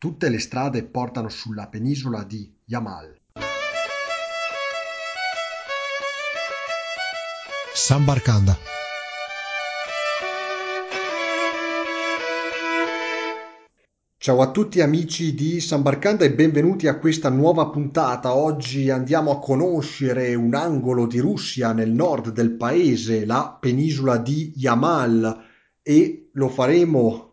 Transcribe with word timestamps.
Tutte 0.00 0.30
le 0.30 0.38
strade 0.38 0.82
portano 0.84 1.28
sulla 1.28 1.66
penisola 1.66 2.24
di 2.24 2.50
Yamal. 2.64 3.20
Sambarcanda. 7.74 8.56
Ciao 14.16 14.40
a 14.40 14.50
tutti 14.50 14.80
amici 14.80 15.34
di 15.34 15.60
Sambarcanda 15.60 16.24
e 16.24 16.32
benvenuti 16.32 16.88
a 16.88 16.96
questa 16.96 17.28
nuova 17.28 17.68
puntata. 17.68 18.34
Oggi 18.34 18.88
andiamo 18.88 19.32
a 19.32 19.38
conoscere 19.38 20.34
un 20.34 20.54
angolo 20.54 21.06
di 21.06 21.18
Russia 21.18 21.74
nel 21.74 21.90
nord 21.90 22.30
del 22.30 22.52
paese, 22.52 23.26
la 23.26 23.54
penisola 23.60 24.16
di 24.16 24.54
Yamal 24.56 25.44
e 25.82 26.30
lo 26.32 26.48
faremo 26.48 27.29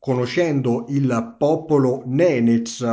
conoscendo 0.00 0.86
il 0.88 1.36
popolo 1.38 2.02
Nenets. 2.06 2.84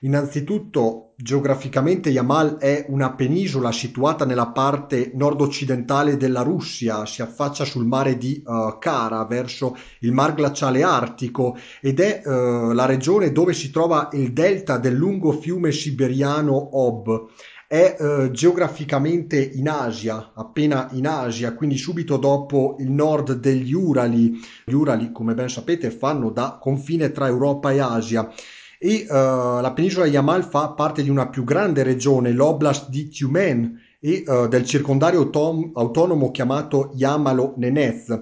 Innanzitutto, 0.00 1.14
geograficamente 1.16 2.10
Yamal 2.10 2.58
è 2.58 2.84
una 2.88 3.12
penisola 3.14 3.72
situata 3.72 4.24
nella 4.24 4.48
parte 4.48 5.10
nord-occidentale 5.14 6.16
della 6.16 6.42
Russia, 6.42 7.06
si 7.06 7.22
affaccia 7.22 7.64
sul 7.64 7.86
mare 7.86 8.16
di 8.16 8.42
uh, 8.44 8.78
Kara 8.78 9.24
verso 9.24 9.76
il 10.00 10.12
mar 10.12 10.34
glaciale 10.34 10.82
artico 10.82 11.56
ed 11.80 11.98
è 11.98 12.22
uh, 12.24 12.72
la 12.72 12.84
regione 12.84 13.32
dove 13.32 13.52
si 13.52 13.70
trova 13.70 14.10
il 14.12 14.32
delta 14.32 14.78
del 14.78 14.94
lungo 14.94 15.32
fiume 15.32 15.72
siberiano 15.72 16.78
Ob 16.78 17.28
è 17.68 17.96
eh, 17.98 18.30
geograficamente 18.30 19.38
in 19.40 19.68
Asia, 19.68 20.32
appena 20.34 20.88
in 20.92 21.06
Asia, 21.06 21.54
quindi 21.54 21.76
subito 21.76 22.16
dopo 22.16 22.76
il 22.78 22.90
nord 22.90 23.34
degli 23.34 23.72
Urali. 23.72 24.40
Gli 24.64 24.72
Urali, 24.72 25.10
come 25.10 25.34
ben 25.34 25.48
sapete, 25.48 25.90
fanno 25.90 26.30
da 26.30 26.58
confine 26.60 27.10
tra 27.10 27.26
Europa 27.26 27.72
e 27.72 27.80
Asia. 27.80 28.30
E 28.78 29.06
uh, 29.08 29.60
la 29.60 29.72
penisola 29.74 30.06
Yamal 30.06 30.44
fa 30.44 30.68
parte 30.68 31.02
di 31.02 31.08
una 31.08 31.28
più 31.28 31.44
grande 31.44 31.82
regione, 31.82 32.30
l'oblast 32.30 32.90
di 32.90 33.08
Tyumen, 33.08 33.80
e 33.98 34.22
uh, 34.26 34.46
del 34.46 34.66
circondario 34.66 35.20
autom- 35.22 35.70
autonomo 35.74 36.30
chiamato 36.30 36.92
Yamalo-Nenez. 36.94 38.20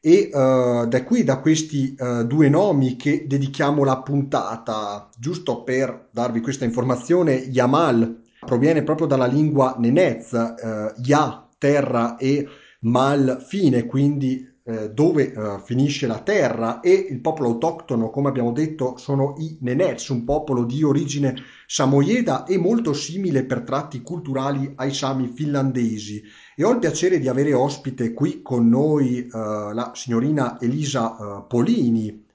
E 0.00 0.30
uh, 0.32 0.86
da 0.86 1.04
qui, 1.04 1.24
da 1.24 1.40
questi 1.40 1.94
due 2.24 2.48
nomi 2.48 2.96
che 2.96 3.26
dedichiamo 3.26 3.84
la 3.84 4.00
puntata, 4.00 5.10
giusto 5.18 5.64
per 5.64 6.08
darvi 6.12 6.40
questa 6.40 6.64
informazione, 6.64 7.34
Yamal 7.34 8.28
proviene 8.44 8.82
proprio 8.82 9.06
dalla 9.06 9.26
lingua 9.26 9.76
nenez, 9.78 10.32
eh, 10.32 10.94
ya, 11.02 11.48
terra 11.58 12.16
e 12.16 12.46
mal, 12.80 13.44
fine, 13.46 13.86
quindi 13.86 14.48
eh, 14.62 14.90
dove 14.90 15.32
eh, 15.32 15.58
finisce 15.64 16.06
la 16.06 16.20
terra 16.20 16.80
e 16.80 16.92
il 16.92 17.20
popolo 17.20 17.48
autoctono, 17.48 18.10
come 18.10 18.28
abbiamo 18.28 18.52
detto, 18.52 18.96
sono 18.98 19.34
i 19.38 19.58
Nenets, 19.60 20.08
un 20.08 20.24
popolo 20.24 20.64
di 20.64 20.82
origine 20.82 21.34
samoyeda 21.66 22.44
e 22.44 22.56
molto 22.58 22.92
simile 22.92 23.44
per 23.44 23.62
tratti 23.62 24.02
culturali 24.02 24.72
ai 24.76 24.92
sami 24.92 25.28
finlandesi. 25.28 26.22
E 26.54 26.62
ho 26.62 26.72
il 26.72 26.78
piacere 26.78 27.18
di 27.18 27.28
avere 27.28 27.52
ospite 27.52 28.12
qui 28.12 28.42
con 28.42 28.68
noi 28.68 29.26
eh, 29.26 29.28
la 29.32 29.92
signorina 29.94 30.60
Elisa 30.60 31.16
eh, 31.16 31.44
Polini, 31.48 32.28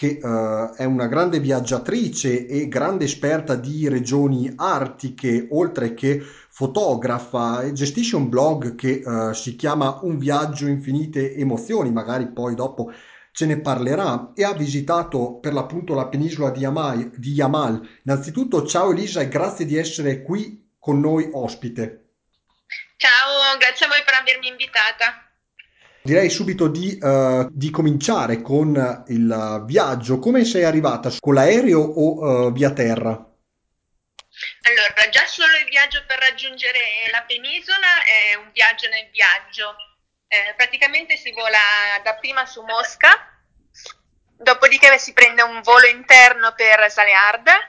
che 0.00 0.18
uh, 0.18 0.74
è 0.76 0.84
una 0.84 1.08
grande 1.08 1.40
viaggiatrice 1.40 2.46
e 2.46 2.68
grande 2.68 3.04
esperta 3.04 3.54
di 3.54 3.86
regioni 3.86 4.50
artiche, 4.56 5.48
oltre 5.50 5.92
che 5.92 6.22
fotografa 6.22 7.60
e 7.60 7.74
gestisce 7.74 8.16
un 8.16 8.30
blog 8.30 8.76
che 8.76 9.02
uh, 9.04 9.34
si 9.34 9.56
chiama 9.56 9.98
Un 10.00 10.16
viaggio 10.16 10.68
infinite 10.68 11.34
emozioni, 11.34 11.92
magari 11.92 12.28
poi 12.28 12.54
dopo 12.54 12.90
ce 13.32 13.44
ne 13.44 13.60
parlerà 13.60 14.32
e 14.34 14.42
ha 14.42 14.54
visitato 14.54 15.34
per 15.34 15.52
l'appunto 15.52 15.92
la 15.92 16.06
penisola 16.06 16.48
di, 16.48 16.60
Yamal, 16.60 17.10
di 17.16 17.32
Yamal. 17.32 17.86
Innanzitutto 18.04 18.64
ciao 18.64 18.92
Elisa 18.92 19.20
e 19.20 19.28
grazie 19.28 19.66
di 19.66 19.76
essere 19.76 20.22
qui 20.22 20.76
con 20.78 20.98
noi 20.98 21.28
ospite. 21.30 22.06
Ciao, 22.96 23.58
grazie 23.58 23.84
a 23.84 23.88
voi 23.90 24.02
per 24.02 24.14
avermi 24.14 24.48
invitata. 24.48 25.29
Direi 26.02 26.30
subito 26.30 26.68
di, 26.68 26.98
uh, 27.00 27.46
di, 27.50 27.70
cominciare 27.70 28.40
con 28.40 29.04
il 29.08 29.62
viaggio. 29.66 30.18
Come 30.18 30.44
sei 30.44 30.64
arrivata? 30.64 31.10
Con 31.20 31.34
l'aereo 31.34 31.80
o 31.80 32.46
uh, 32.46 32.52
via 32.52 32.72
terra? 32.72 33.10
Allora, 34.62 35.08
già 35.10 35.26
solo 35.26 35.54
il 35.58 35.68
viaggio 35.68 36.02
per 36.06 36.18
raggiungere 36.18 36.78
la 37.10 37.22
penisola 37.22 38.04
è 38.04 38.34
un 38.34 38.50
viaggio 38.52 38.88
nel 38.88 39.10
viaggio. 39.12 39.76
Eh, 40.26 40.54
praticamente 40.56 41.16
si 41.16 41.32
vola 41.32 41.58
dapprima 42.02 42.46
su 42.46 42.62
Mosca, 42.62 43.10
dopodiché 44.38 44.96
si 44.96 45.12
prende 45.12 45.42
un 45.42 45.60
volo 45.60 45.86
interno 45.86 46.54
per 46.54 46.90
Salearda, 46.90 47.68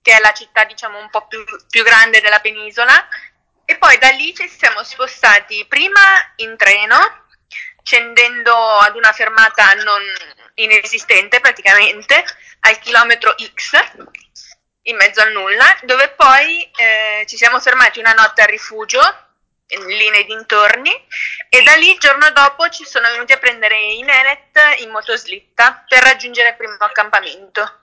che 0.00 0.16
è 0.16 0.20
la 0.20 0.32
città 0.32 0.64
diciamo 0.64 0.98
un 0.98 1.10
po' 1.10 1.28
più, 1.28 1.44
più 1.68 1.84
grande 1.84 2.20
della 2.20 2.40
penisola, 2.40 3.06
e 3.64 3.76
poi 3.76 3.98
da 3.98 4.08
lì 4.08 4.34
ci 4.34 4.48
siamo 4.48 4.82
spostati 4.82 5.64
prima 5.68 6.00
in 6.36 6.56
treno 6.56 7.21
scendendo 7.82 8.54
ad 8.54 8.96
una 8.96 9.12
fermata 9.12 9.72
non 9.84 10.02
inesistente 10.54 11.40
praticamente 11.40 12.24
al 12.60 12.78
chilometro 12.78 13.34
X 13.54 13.72
in 14.82 14.96
mezzo 14.96 15.20
al 15.20 15.32
nulla, 15.32 15.76
dove 15.82 16.10
poi 16.16 16.62
eh, 16.76 17.24
ci 17.26 17.36
siamo 17.36 17.60
fermati 17.60 18.00
una 18.00 18.12
notte 18.12 18.42
a 18.42 18.46
rifugio 18.46 19.00
lì 19.86 20.10
nei 20.10 20.24
dintorni 20.26 20.90
e 21.48 21.62
da 21.62 21.74
lì 21.74 21.92
il 21.92 21.98
giorno 21.98 22.30
dopo 22.32 22.68
ci 22.68 22.84
sono 22.84 23.08
venuti 23.10 23.32
a 23.32 23.38
prendere 23.38 23.78
i 23.78 24.02
Nenet 24.02 24.80
in 24.82 24.90
motoslitta 24.90 25.84
per 25.88 26.02
raggiungere 26.02 26.50
il 26.50 26.56
primo 26.56 26.74
accampamento. 26.78 27.80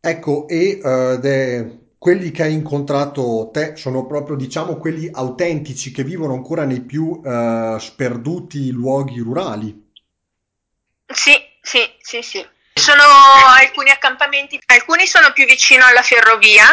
Ecco, 0.00 0.46
e 0.48 0.80
uh, 0.82 1.18
de, 1.18 1.91
quelli 2.02 2.32
che 2.32 2.42
hai 2.42 2.52
incontrato 2.52 3.50
te 3.52 3.76
sono 3.76 4.06
proprio, 4.06 4.34
diciamo, 4.34 4.76
quelli 4.76 5.08
autentici 5.12 5.92
che 5.92 6.02
vivono 6.02 6.34
ancora 6.34 6.64
nei 6.64 6.80
più 6.80 7.04
uh, 7.04 7.78
sperduti 7.78 8.72
luoghi 8.72 9.20
rurali. 9.20 9.92
Sì, 11.06 11.32
sì, 11.60 11.78
sì, 12.00 12.20
sì. 12.22 12.44
Sono 12.74 13.04
alcuni 13.56 13.90
accampamenti, 13.90 14.58
alcuni 14.66 15.06
sono 15.06 15.30
più 15.30 15.46
vicino 15.46 15.84
alla 15.86 16.02
ferrovia 16.02 16.64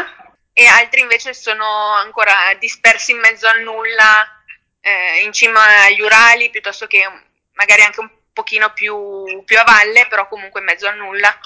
e 0.52 0.66
altri 0.66 1.02
invece 1.02 1.36
sono 1.36 1.94
ancora 2.04 2.34
dispersi 2.60 3.12
in 3.12 3.20
mezzo 3.20 3.48
al 3.48 3.62
nulla, 3.62 4.44
eh, 4.82 5.22
in 5.24 5.32
cima 5.32 5.62
agli 5.86 6.02
Urali, 6.02 6.50
piuttosto 6.50 6.88
che 6.88 7.04
magari 7.54 7.84
anche 7.84 8.00
un 8.00 8.10
pochino 8.34 8.74
più, 8.74 9.44
più 9.46 9.60
a 9.60 9.64
valle, 9.64 10.08
però 10.08 10.28
comunque 10.28 10.62
in 10.62 10.66
mezzo 10.66 10.88
al 10.88 10.98
nulla. 10.98 11.38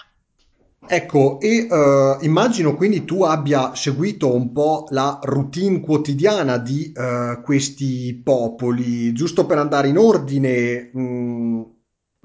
Ecco, 0.85 1.39
e 1.39 1.65
uh, 1.69 2.17
immagino 2.23 2.75
quindi 2.75 3.05
tu 3.05 3.23
abbia 3.23 3.73
seguito 3.73 4.33
un 4.33 4.51
po' 4.51 4.87
la 4.89 5.17
routine 5.23 5.79
quotidiana 5.79 6.57
di 6.57 6.91
uh, 6.93 7.41
questi 7.41 8.21
popoli, 8.21 9.13
giusto 9.13 9.45
per 9.45 9.57
andare 9.59 9.87
in 9.87 9.97
ordine, 9.97 10.89
mh, 10.93 11.01
mm, 11.01 11.61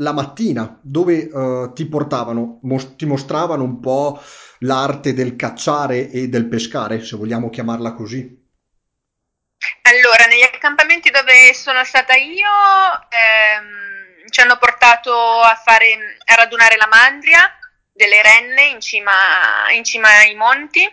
la 0.01 0.13
mattina, 0.13 0.79
dove 0.83 1.29
uh, 1.33 1.73
ti 1.73 1.87
portavano, 1.87 2.59
mos- 2.63 2.97
ti 2.97 3.07
mostravano 3.07 3.63
un 3.63 3.79
po' 3.79 4.21
l'arte 4.61 5.15
del 5.15 5.37
cacciare 5.37 6.11
e 6.11 6.29
del 6.29 6.47
pescare, 6.47 7.03
se 7.05 7.17
vogliamo 7.17 7.51
chiamarla 7.51 7.93
così. 7.93 8.47
Allora, 9.83 10.27
negli 10.27 10.43
accampamenti 10.43 11.11
dove 11.11 11.55
sono 11.55 11.85
stata 11.85 12.15
io, 12.15 12.51
ehm, 13.09 14.29
ci 14.29 14.41
hanno 14.41 14.59
portato 14.59 15.13
a, 15.13 15.55
fare, 15.55 16.19
a 16.27 16.35
radunare 16.35 16.77
la 16.77 16.89
mandria 16.91 17.58
delle 17.99 18.23
renne 18.23 18.67
in 18.67 18.81
cima, 18.81 19.13
in 19.73 19.85
cima 19.85 20.09
ai 20.09 20.37
monti 20.37 20.89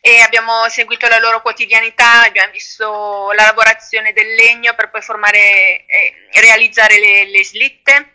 e 0.00 0.20
abbiamo 0.20 0.68
seguito 0.68 1.08
la 1.08 1.18
loro 1.18 1.40
quotidianità, 1.40 2.22
abbiamo 2.22 2.52
visto 2.52 3.32
la 3.32 3.46
lavorazione 3.46 4.12
del 4.12 4.34
legno 4.34 4.74
per 4.74 4.90
poi 4.90 5.02
formare 5.02 5.86
e 5.86 6.28
realizzare 6.40 7.00
le, 7.00 7.28
le 7.28 7.44
slitte, 7.44 8.14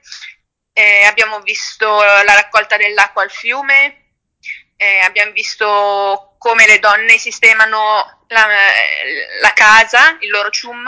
eh, 0.72 1.04
abbiamo 1.04 1.42
visto 1.42 2.02
la 2.02 2.34
raccolta 2.34 2.78
dell'acqua 2.78 3.24
al 3.24 3.32
fiume, 3.32 4.14
eh, 4.78 5.00
abbiamo 5.00 5.32
visto 5.32 6.36
come 6.38 6.66
le 6.66 6.80
donne 6.80 7.18
sistemano 7.18 8.26
la, 8.28 8.48
la 9.42 9.54
casa, 9.54 10.16
il 10.22 10.30
loro 10.30 10.50
cium, 10.50 10.88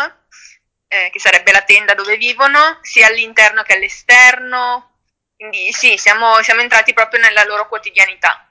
eh, 0.87 1.09
che 1.11 1.19
sarebbe 1.19 1.51
la 1.51 1.63
tenda 1.63 1.95
dove 1.95 2.15
vivono, 2.15 2.79
sia 2.81 3.07
all'interno 3.07 3.63
che 3.63 3.73
all'esterno, 3.73 4.92
quindi 5.35 5.71
sì, 5.71 5.95
siamo, 5.97 6.41
siamo 6.41 6.61
entrati 6.61 6.93
proprio 6.93 7.21
nella 7.21 7.43
loro 7.45 7.67
quotidianità. 7.67 8.47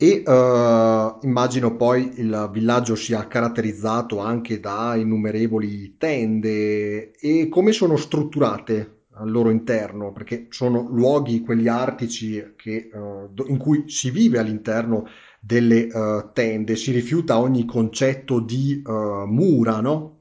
E 0.00 0.22
uh, 0.24 1.18
immagino 1.26 1.74
poi 1.76 2.20
il 2.20 2.50
villaggio 2.52 2.94
sia 2.94 3.26
caratterizzato 3.26 4.20
anche 4.20 4.60
da 4.60 4.94
innumerevoli 4.94 5.96
tende 5.96 7.10
e 7.16 7.48
come 7.48 7.72
sono 7.72 7.96
strutturate 7.96 9.06
al 9.14 9.28
loro 9.28 9.50
interno, 9.50 10.12
perché 10.12 10.46
sono 10.50 10.86
luoghi, 10.88 11.40
quelli 11.40 11.66
artici, 11.66 12.54
che, 12.56 12.90
uh, 12.92 13.32
in 13.48 13.58
cui 13.58 13.88
si 13.88 14.12
vive 14.12 14.38
all'interno 14.38 15.08
delle 15.40 15.88
uh, 15.92 16.30
tende, 16.32 16.76
si 16.76 16.92
rifiuta 16.92 17.38
ogni 17.38 17.64
concetto 17.64 18.38
di 18.38 18.80
mura, 18.84 19.80
no? 19.80 20.17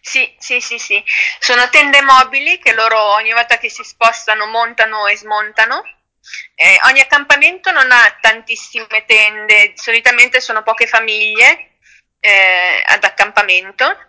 Sì, 0.00 0.34
sì, 0.38 0.60
sì, 0.60 0.78
sì. 0.78 1.02
Sono 1.38 1.68
tende 1.68 2.00
mobili 2.02 2.58
che 2.58 2.72
loro 2.72 2.98
ogni 3.14 3.32
volta 3.32 3.58
che 3.58 3.68
si 3.68 3.82
spostano 3.84 4.46
montano 4.46 5.06
e 5.06 5.16
smontano. 5.16 5.82
Eh, 6.54 6.78
ogni 6.84 7.00
accampamento 7.00 7.70
non 7.70 7.90
ha 7.90 8.16
tantissime 8.20 9.04
tende, 9.06 9.72
solitamente 9.76 10.40
sono 10.40 10.62
poche 10.62 10.86
famiglie 10.86 11.78
eh, 12.20 12.82
ad 12.86 13.02
accampamento 13.04 14.08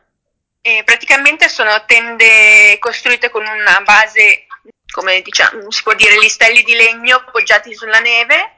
e 0.61 0.83
praticamente 0.85 1.49
sono 1.49 1.85
tende 1.85 2.77
costruite 2.79 3.29
con 3.29 3.45
una 3.45 3.81
base, 3.81 4.45
come 4.91 5.21
diciamo, 5.21 5.71
si 5.71 5.83
può 5.83 5.93
dire, 5.93 6.19
listelli 6.19 6.63
di 6.63 6.73
legno 6.75 7.17
appoggiati 7.17 7.73
sulla 7.73 7.99
neve. 7.99 8.55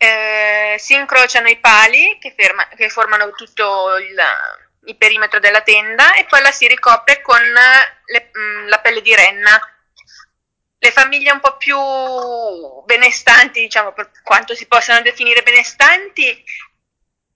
Eh, 0.00 0.76
si 0.78 0.94
incrociano 0.94 1.48
i 1.48 1.58
pali 1.58 2.18
che, 2.20 2.32
ferma, 2.36 2.68
che 2.68 2.88
formano 2.88 3.30
tutto 3.32 3.96
il, 3.98 4.16
il, 4.88 4.96
perimetro 4.96 5.38
della 5.38 5.62
tenda 5.62 6.14
e 6.14 6.24
poi 6.24 6.40
la 6.42 6.50
si 6.50 6.66
ricopre 6.66 7.22
con 7.22 7.40
le, 7.40 8.30
mh, 8.32 8.68
la 8.68 8.78
pelle 8.78 9.00
di 9.02 9.14
renna 9.14 9.60
le 10.80 10.92
famiglie 10.92 11.32
un 11.32 11.40
po' 11.40 11.56
più 11.56 11.76
benestanti, 12.84 13.60
diciamo 13.60 13.92
per 13.92 14.10
quanto 14.22 14.54
si 14.54 14.66
possano 14.66 15.02
definire 15.02 15.42
benestanti, 15.42 16.44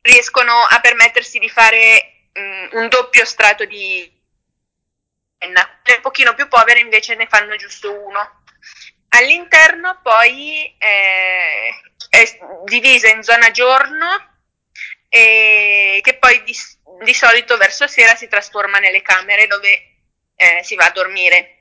riescono 0.01 0.53
a 0.53 0.81
permettersi 0.81 1.39
di 1.39 1.49
fare 1.49 2.29
um, 2.35 2.69
un 2.73 2.89
doppio 2.89 3.25
strato 3.25 3.65
di 3.65 4.11
penna. 5.37 5.81
Le 5.83 5.95
un 5.97 6.01
pochino 6.01 6.35
più 6.35 6.47
povere 6.49 6.81
invece 6.81 7.15
ne 7.17 7.27
fanno 7.27 7.57
giusto 7.57 7.93
uno. 7.93 8.43
All'interno 9.09 9.99
poi 10.03 10.75
eh, 10.79 11.69
è 12.09 12.39
divisa 12.65 13.09
in 13.09 13.23
zona 13.23 13.51
giorno 13.51 14.32
e 15.15 16.01
che 16.03 16.15
poi 16.15 16.43
di, 16.43 16.57
di, 17.05 17.13
solito 17.13 17.59
verso 17.59 17.87
sera 17.87 18.15
si 18.15 18.29
trasforma 18.29 18.79
nelle 18.79 19.03
camere 19.03 19.47
dove 19.47 19.69
eh, 20.35 20.61
si 20.65 20.75
va 20.75 20.87
a 20.87 20.91
dormire. 20.91 21.59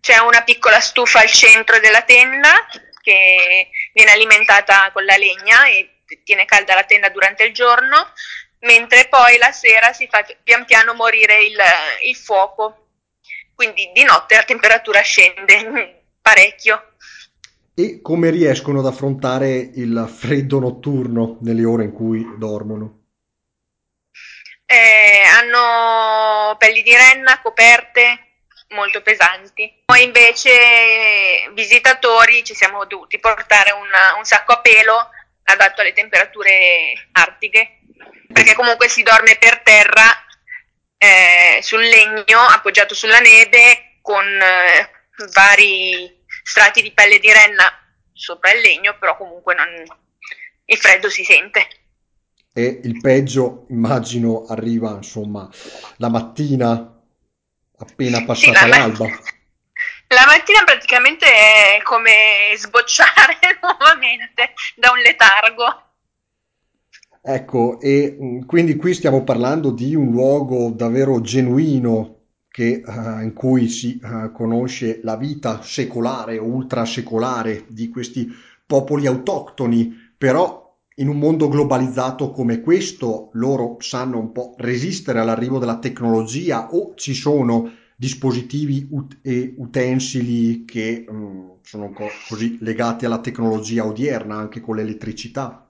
C'è 0.00 0.18
una 0.18 0.42
piccola 0.42 0.80
stufa 0.80 1.20
al 1.20 1.30
centro 1.30 1.78
della 1.78 2.02
tenda 2.02 2.66
che 3.00 3.70
viene 3.92 4.10
alimentata 4.10 4.90
con 4.90 5.04
la 5.04 5.16
legna 5.16 5.68
e 5.68 6.00
tiene 6.24 6.44
calda 6.44 6.74
la 6.74 6.82
tenda 6.82 7.08
durante 7.08 7.44
il 7.44 7.54
giorno, 7.54 8.14
mentre 8.60 9.06
poi 9.06 9.38
la 9.38 9.52
sera 9.52 9.92
si 9.92 10.08
fa 10.10 10.26
pian 10.42 10.64
piano 10.64 10.92
morire 10.94 11.44
il, 11.44 11.58
il 12.02 12.16
fuoco. 12.16 12.88
Quindi 13.54 13.92
di 13.94 14.02
notte 14.02 14.34
la 14.34 14.42
temperatura 14.42 15.02
scende 15.02 16.02
parecchio. 16.20 16.89
E 17.80 18.02
come 18.02 18.28
riescono 18.28 18.80
ad 18.80 18.86
affrontare 18.86 19.48
il 19.56 20.06
freddo 20.14 20.58
notturno 20.58 21.38
nelle 21.40 21.64
ore 21.64 21.84
in 21.84 21.92
cui 21.92 22.22
dormono? 22.36 23.04
Eh, 24.66 25.22
hanno 25.24 26.56
pelli 26.58 26.82
di 26.82 26.94
renna, 26.94 27.40
coperte, 27.40 28.42
molto 28.74 29.00
pesanti. 29.00 29.82
Noi 29.86 30.02
invece 30.02 31.50
visitatori 31.54 32.44
ci 32.44 32.54
siamo 32.54 32.84
dovuti 32.84 33.18
portare 33.18 33.70
una, 33.70 34.14
un 34.18 34.24
sacco 34.24 34.52
a 34.52 34.60
pelo 34.60 35.08
adatto 35.44 35.80
alle 35.80 35.94
temperature 35.94 37.08
artiche, 37.12 37.78
perché 38.30 38.52
comunque 38.52 38.88
si 38.88 39.02
dorme 39.02 39.38
per 39.38 39.60
terra 39.60 40.04
eh, 40.98 41.62
sul 41.62 41.80
legno 41.80 42.40
appoggiato 42.40 42.94
sulla 42.94 43.20
neve 43.20 44.00
con 44.02 44.26
eh, 44.26 44.90
vari 45.32 46.19
strati 46.50 46.82
di 46.82 46.92
pelle 46.92 47.20
di 47.20 47.32
renna 47.32 47.72
sopra 48.12 48.50
il 48.52 48.60
legno, 48.60 48.96
però 48.98 49.16
comunque 49.16 49.54
non, 49.54 49.68
il 50.64 50.76
freddo 50.76 51.08
si 51.08 51.22
sente. 51.22 51.68
E 52.52 52.80
il 52.82 53.00
peggio, 53.00 53.66
immagino, 53.68 54.46
arriva 54.46 54.90
insomma 54.90 55.48
la 55.98 56.08
mattina 56.08 57.00
appena 57.78 58.24
passata 58.24 58.58
sì, 58.58 58.68
la 58.68 58.76
l'alba. 58.78 59.04
La 60.08 60.26
mattina 60.26 60.64
praticamente 60.64 61.26
è 61.26 61.80
come 61.84 62.52
sbocciare 62.56 63.38
nuovamente 63.62 64.54
da 64.74 64.90
un 64.90 64.98
letargo. 64.98 65.84
Ecco, 67.22 67.78
e 67.80 68.18
mm, 68.20 68.40
quindi 68.42 68.74
qui 68.74 68.92
stiamo 68.92 69.22
parlando 69.22 69.70
di 69.70 69.94
un 69.94 70.10
luogo 70.10 70.70
davvero 70.70 71.20
genuino 71.20 72.19
che, 72.50 72.82
uh, 72.84 73.22
in 73.22 73.32
cui 73.32 73.68
si 73.68 74.00
uh, 74.02 74.32
conosce 74.32 75.00
la 75.02 75.16
vita 75.16 75.62
secolare 75.62 76.38
o 76.38 76.44
ultrasecolare 76.44 77.64
di 77.68 77.88
questi 77.88 78.28
popoli 78.66 79.06
autoctoni, 79.06 79.94
però 80.18 80.76
in 80.96 81.08
un 81.08 81.18
mondo 81.18 81.48
globalizzato 81.48 82.30
come 82.30 82.60
questo 82.60 83.30
loro 83.34 83.76
sanno 83.80 84.18
un 84.18 84.32
po' 84.32 84.54
resistere 84.58 85.20
all'arrivo 85.20 85.58
della 85.58 85.78
tecnologia 85.78 86.68
o 86.72 86.94
ci 86.94 87.14
sono 87.14 87.72
dispositivi 87.96 88.88
ut- 88.90 89.18
e 89.22 89.54
utensili 89.58 90.64
che 90.64 91.04
um, 91.08 91.58
sono 91.62 91.90
co- 91.92 92.10
così 92.28 92.58
legati 92.60 93.04
alla 93.04 93.20
tecnologia 93.20 93.84
odierna 93.84 94.36
anche 94.36 94.60
con 94.60 94.76
l'elettricità? 94.76 95.66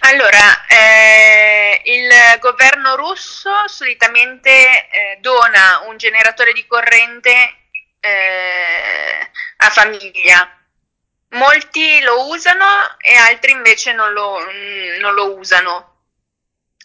Allora, 0.00 0.53
eh, 0.74 1.82
il 1.84 2.38
governo 2.40 2.96
russo 2.96 3.50
solitamente 3.68 4.50
eh, 4.50 5.18
dona 5.20 5.82
un 5.86 5.96
generatore 5.96 6.52
di 6.52 6.66
corrente 6.66 7.30
eh, 8.00 9.30
a 9.58 9.70
famiglia 9.70 10.58
molti 11.34 12.00
lo 12.00 12.28
usano 12.28 12.98
e 12.98 13.14
altri 13.14 13.52
invece 13.52 13.92
non 13.92 14.12
lo, 14.12 14.38
non 15.00 15.14
lo 15.14 15.36
usano. 15.36 15.92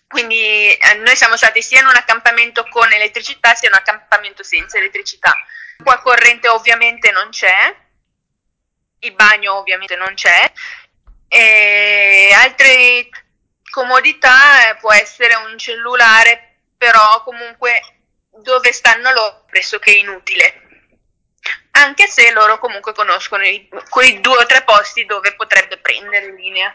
Quindi 0.08 0.74
eh, 0.74 0.96
noi 0.96 1.16
siamo 1.16 1.38
stati 1.38 1.62
sia 1.62 1.82
in 1.82 1.86
un 1.86 1.96
accampamento 1.96 2.68
con 2.70 2.92
elettricità 2.92 3.54
sia 3.54 3.70
in 3.70 3.76
un 3.76 3.80
accampamento 3.80 4.44
senza 4.44 4.78
elettricità. 4.78 5.36
Qua 5.84 6.00
corrente 6.02 6.48
ovviamente 6.50 7.12
non 7.12 7.30
c'è, 7.30 7.76
il 9.00 9.14
bagno 9.14 9.56
ovviamente 9.56 9.96
non 9.96 10.14
c'è, 10.16 10.52
e 11.28 12.32
altre 12.34 13.08
comodità 13.70 14.70
eh, 14.70 14.76
può 14.78 14.92
essere 14.94 15.36
un 15.36 15.58
cellulare, 15.58 16.56
però 16.78 17.24
comunque 17.24 17.82
dove 18.42 18.72
stanno 18.72 19.12
loro 19.12 19.44
pressoché 19.50 19.92
inutile 19.92 20.68
anche 21.80 22.08
se 22.08 22.32
loro 22.34 22.60
comunque 22.60 22.94
conoscono 22.94 23.44
i, 23.44 23.68
quei 23.90 24.20
due 24.20 24.38
o 24.44 24.46
tre 24.46 24.64
posti 24.66 25.06
dove 25.06 25.34
potrebbe 25.36 25.80
prendere 25.82 26.36
linea. 26.36 26.74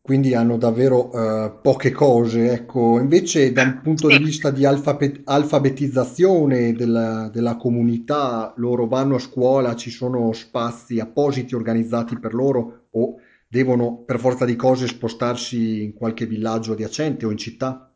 Quindi 0.00 0.34
hanno 0.34 0.56
davvero 0.56 1.10
uh, 1.10 1.60
poche 1.60 1.90
cose, 1.90 2.52
ecco. 2.52 3.00
Invece 3.00 3.52
da 3.52 3.62
un 3.62 3.80
punto 3.82 4.08
sì. 4.08 4.16
di 4.16 4.24
vista 4.24 4.50
di 4.50 4.64
alfabet- 4.64 5.22
alfabetizzazione 5.24 6.72
della, 6.74 7.28
della, 7.32 7.56
comunità, 7.56 8.52
loro 8.58 8.86
vanno 8.86 9.16
a 9.16 9.20
scuola, 9.20 9.74
ci 9.74 9.90
sono 9.90 10.32
spazi 10.32 11.00
appositi 11.00 11.56
organizzati 11.56 12.20
per 12.20 12.34
loro 12.34 12.86
o 12.92 13.16
devono 13.56 14.04
per 14.04 14.18
forza 14.18 14.44
di 14.44 14.54
cose 14.54 14.86
spostarsi 14.86 15.82
in 15.82 15.94
qualche 15.94 16.26
villaggio 16.26 16.72
adiacente 16.72 17.24
o 17.24 17.30
in 17.30 17.38
città? 17.38 17.90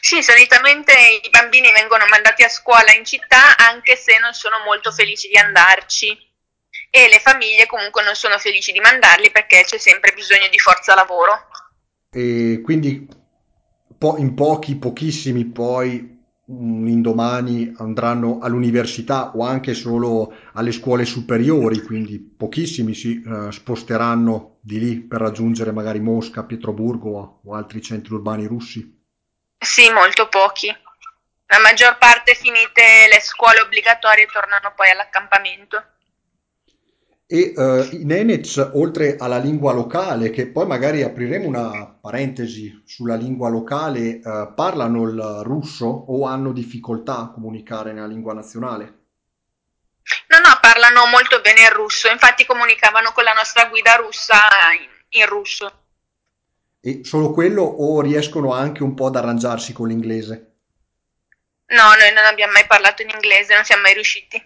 Sì, 0.00 0.22
solitamente 0.22 0.92
i 1.22 1.28
bambini 1.30 1.70
vengono 1.72 2.06
mandati 2.06 2.42
a 2.42 2.48
scuola 2.48 2.92
in 2.92 3.04
città 3.04 3.56
anche 3.56 3.96
se 3.96 4.18
non 4.18 4.32
sono 4.32 4.56
molto 4.64 4.90
felici 4.90 5.28
di 5.28 5.36
andarci 5.36 6.16
e 6.90 7.08
le 7.08 7.18
famiglie 7.18 7.66
comunque 7.66 8.02
non 8.02 8.14
sono 8.14 8.38
felici 8.38 8.72
di 8.72 8.80
mandarli 8.80 9.30
perché 9.30 9.64
c'è 9.64 9.78
sempre 9.78 10.12
bisogno 10.14 10.48
di 10.50 10.58
forza 10.58 10.94
lavoro. 10.94 11.48
E 12.10 12.60
quindi 12.62 13.06
po- 13.98 14.16
in 14.18 14.34
pochi, 14.34 14.76
pochissimi 14.76 15.44
poi 15.44 16.17
un 16.48 16.88
indomani 16.88 17.74
andranno 17.76 18.38
all'università 18.40 19.32
o 19.34 19.44
anche 19.44 19.74
solo 19.74 20.34
alle 20.54 20.72
scuole 20.72 21.04
superiori, 21.04 21.82
quindi 21.82 22.18
pochissimi 22.18 22.94
si 22.94 23.22
uh, 23.24 23.50
sposteranno 23.50 24.58
di 24.60 24.78
lì 24.78 25.00
per 25.00 25.20
raggiungere 25.20 25.72
magari 25.72 26.00
Mosca, 26.00 26.44
Pietroburgo 26.44 27.40
o 27.44 27.54
altri 27.54 27.82
centri 27.82 28.14
urbani 28.14 28.46
russi. 28.46 28.96
Sì, 29.58 29.90
molto 29.90 30.28
pochi. 30.28 30.74
La 31.50 31.58
maggior 31.60 31.98
parte 31.98 32.34
finite 32.34 33.08
le 33.10 33.20
scuole 33.20 33.60
obbligatorie 33.60 34.26
tornano 34.26 34.72
poi 34.74 34.90
all'accampamento. 34.90 35.82
E 37.30 37.52
uh, 37.54 37.86
i 37.94 38.04
Nenets, 38.06 38.70
oltre 38.72 39.16
alla 39.18 39.36
lingua 39.36 39.74
locale, 39.74 40.30
che 40.30 40.46
poi 40.46 40.66
magari 40.66 41.02
apriremo 41.02 41.46
una 41.46 41.86
parentesi 42.00 42.82
sulla 42.86 43.16
lingua 43.16 43.50
locale, 43.50 44.18
uh, 44.24 44.54
parlano 44.54 45.02
il 45.02 45.40
russo 45.42 45.84
o 45.84 46.24
hanno 46.24 46.52
difficoltà 46.52 47.18
a 47.18 47.30
comunicare 47.30 47.92
nella 47.92 48.06
lingua 48.06 48.32
nazionale? 48.32 48.84
No, 50.28 50.38
no, 50.38 50.58
parlano 50.62 51.04
molto 51.04 51.42
bene 51.42 51.64
il 51.64 51.70
russo, 51.70 52.08
infatti 52.08 52.46
comunicavano 52.46 53.12
con 53.12 53.24
la 53.24 53.34
nostra 53.34 53.66
guida 53.66 53.96
russa 53.96 54.38
in, 54.80 55.20
in 55.20 55.26
russo. 55.26 55.70
E 56.80 57.00
solo 57.04 57.32
quello 57.32 57.62
o 57.62 58.00
riescono 58.00 58.54
anche 58.54 58.82
un 58.82 58.94
po' 58.94 59.08
ad 59.08 59.16
arrangiarsi 59.16 59.74
con 59.74 59.88
l'inglese? 59.88 60.54
No, 61.66 61.94
noi 61.94 62.10
non 62.14 62.24
abbiamo 62.24 62.52
mai 62.52 62.66
parlato 62.66 63.02
in 63.02 63.10
inglese, 63.10 63.52
non 63.52 63.64
siamo 63.64 63.82
mai 63.82 63.92
riusciti. 63.92 64.42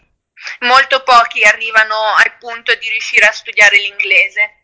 Molto 0.60 1.02
pochi 1.02 1.42
arrivano 1.44 1.94
al 2.16 2.36
punto 2.38 2.74
di 2.74 2.88
riuscire 2.88 3.26
a 3.26 3.32
studiare 3.32 3.76
l'inglese. 3.76 4.56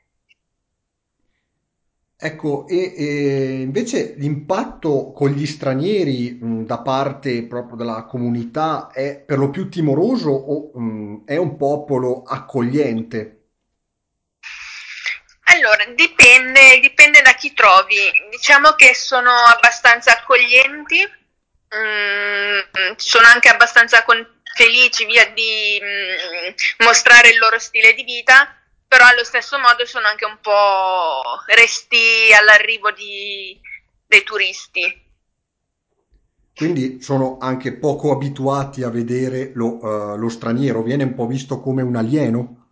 Ecco, 2.20 2.66
e, 2.66 2.94
e 2.96 3.60
invece 3.60 4.14
l'impatto 4.16 5.12
con 5.12 5.30
gli 5.30 5.46
stranieri 5.46 6.32
mh, 6.32 6.64
da 6.66 6.80
parte 6.80 7.44
proprio 7.44 7.76
della 7.76 8.04
comunità 8.06 8.90
è 8.92 9.16
per 9.20 9.38
lo 9.38 9.50
più 9.50 9.68
timoroso 9.68 10.30
o 10.30 10.76
mh, 10.76 11.24
è 11.24 11.36
un 11.36 11.56
popolo 11.56 12.24
accogliente? 12.24 13.34
Allora, 15.50 15.84
dipende, 15.94 16.78
dipende 16.80 17.22
da 17.22 17.32
chi 17.34 17.52
trovi. 17.54 17.96
Diciamo 18.30 18.72
che 18.72 18.94
sono 18.94 19.30
abbastanza 19.30 20.12
accoglienti, 20.12 21.00
mm, 21.74 22.92
sono 22.96 23.26
anche 23.26 23.48
abbastanza 23.48 24.02
con- 24.04 24.37
felici 24.58 25.04
via 25.06 25.24
di 25.30 25.80
mm, 25.80 26.84
mostrare 26.84 27.28
il 27.28 27.38
loro 27.38 27.60
stile 27.60 27.94
di 27.94 28.02
vita, 28.02 28.52
però 28.88 29.06
allo 29.06 29.22
stesso 29.22 29.56
modo 29.60 29.86
sono 29.86 30.08
anche 30.08 30.24
un 30.24 30.38
po' 30.40 31.22
resti 31.46 32.32
all'arrivo 32.36 32.90
di- 32.90 33.58
dei 34.04 34.24
turisti. 34.24 35.06
Quindi 36.56 37.00
sono 37.00 37.38
anche 37.40 37.74
poco 37.74 38.10
abituati 38.10 38.82
a 38.82 38.90
vedere 38.90 39.52
lo, 39.54 39.78
eh, 39.80 40.18
lo 40.18 40.28
straniero, 40.28 40.82
viene 40.82 41.04
un 41.04 41.14
po' 41.14 41.26
visto 41.26 41.60
come 41.60 41.82
un 41.82 41.94
alieno. 41.94 42.66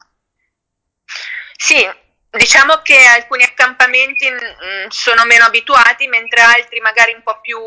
Sì, 1.57 1.87
diciamo 2.31 2.81
che 2.83 2.99
alcuni 2.99 3.45
accampamenti 3.45 4.29
mm, 4.29 4.89
sono 4.89 5.25
meno 5.25 5.45
abituati, 5.45 6.09
mentre 6.09 6.41
altri 6.41 6.81
magari 6.81 7.13
un 7.13 7.23
po' 7.23 7.39
più 7.41 7.59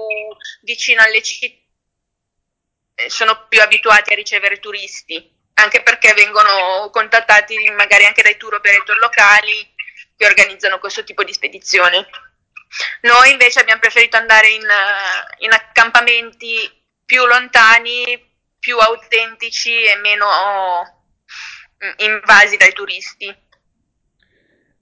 vicino 0.64 1.02
alle 1.02 1.22
città 1.22 1.59
sono 3.08 3.46
più 3.48 3.62
abituati 3.62 4.14
a 4.14 4.16
ricevere 4.16 4.60
turisti, 4.60 5.32
anche 5.56 5.82
perché 5.84 6.14
vengono 6.14 6.90
contattati 6.92 7.58
magari 7.72 8.06
anche 8.06 8.22
dai 8.22 8.38
tour 8.38 8.56
operator 8.56 8.98
locali 8.98 9.74
che 10.16 10.26
organizzano 10.26 10.80
questo 10.80 11.04
tipo 11.04 11.24
di 11.24 11.34
spedizione. 11.34 12.08
Noi 13.02 13.32
invece 13.32 13.60
abbiamo 13.60 13.80
preferito 13.80 14.18
andare 14.18 14.50
in, 14.50 14.64
eh, 14.64 15.46
in 15.46 15.52
accampamenti 15.52 16.70
più 17.06 17.26
lontani, 17.26 18.28
più 18.60 18.78
autentici 18.78 19.84
e 19.84 19.96
meno 19.96 20.28
mm, 21.84 21.92
invasi 21.98 22.58
dai 22.58 22.74
turisti. 22.74 23.36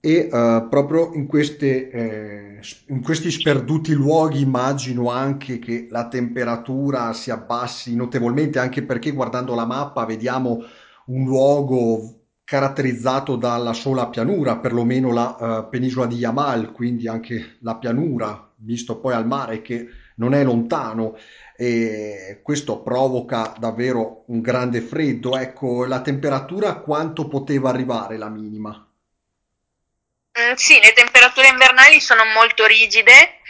E 0.00 0.28
eh, 0.32 0.66
proprio 0.70 1.12
in 1.14 1.26
queste, 1.26 1.90
eh, 1.90 2.60
in 2.86 3.02
questi 3.02 3.30
sperduti 3.32 3.92
luoghi 3.94 4.40
immagino 4.40 5.10
anche 5.10 5.58
che 5.58 5.88
la 5.90 6.06
temperatura 6.08 7.12
si 7.12 7.30
abbassi 7.30 7.96
notevolmente, 7.96 8.58
anche 8.60 8.82
perché 8.84 9.10
guardando 9.10 9.54
la 9.54 9.66
mappa 9.66 10.04
vediamo 10.04 10.62
un 11.06 11.24
luogo 11.24 12.14
caratterizzato 12.44 13.36
dalla 13.36 13.72
sola 13.72 14.08
pianura, 14.08 14.58
perlomeno 14.58 15.12
la 15.12 15.64
eh, 15.66 15.68
penisola 15.68 16.06
di 16.06 16.16
Yamal, 16.16 16.72
quindi 16.72 17.08
anche 17.08 17.56
la 17.60 17.76
pianura, 17.76 18.52
visto 18.56 19.00
poi 19.00 19.14
al 19.14 19.26
mare 19.26 19.62
che 19.62 19.86
non 20.16 20.32
è 20.32 20.44
lontano. 20.44 21.16
E 21.56 22.40
questo 22.42 22.82
provoca 22.82 23.54
davvero 23.58 24.24
un 24.28 24.40
grande 24.40 24.80
freddo. 24.80 25.36
Ecco, 25.36 25.84
la 25.84 26.00
temperatura 26.02 26.76
quanto 26.76 27.26
poteva 27.28 27.68
arrivare 27.70 28.16
la 28.16 28.28
minima? 28.28 28.87
Mm, 30.38 30.54
sì, 30.54 30.78
le 30.80 30.92
temperature 30.92 31.48
invernali 31.48 32.00
sono 32.00 32.24
molto 32.24 32.64
rigide, 32.66 33.40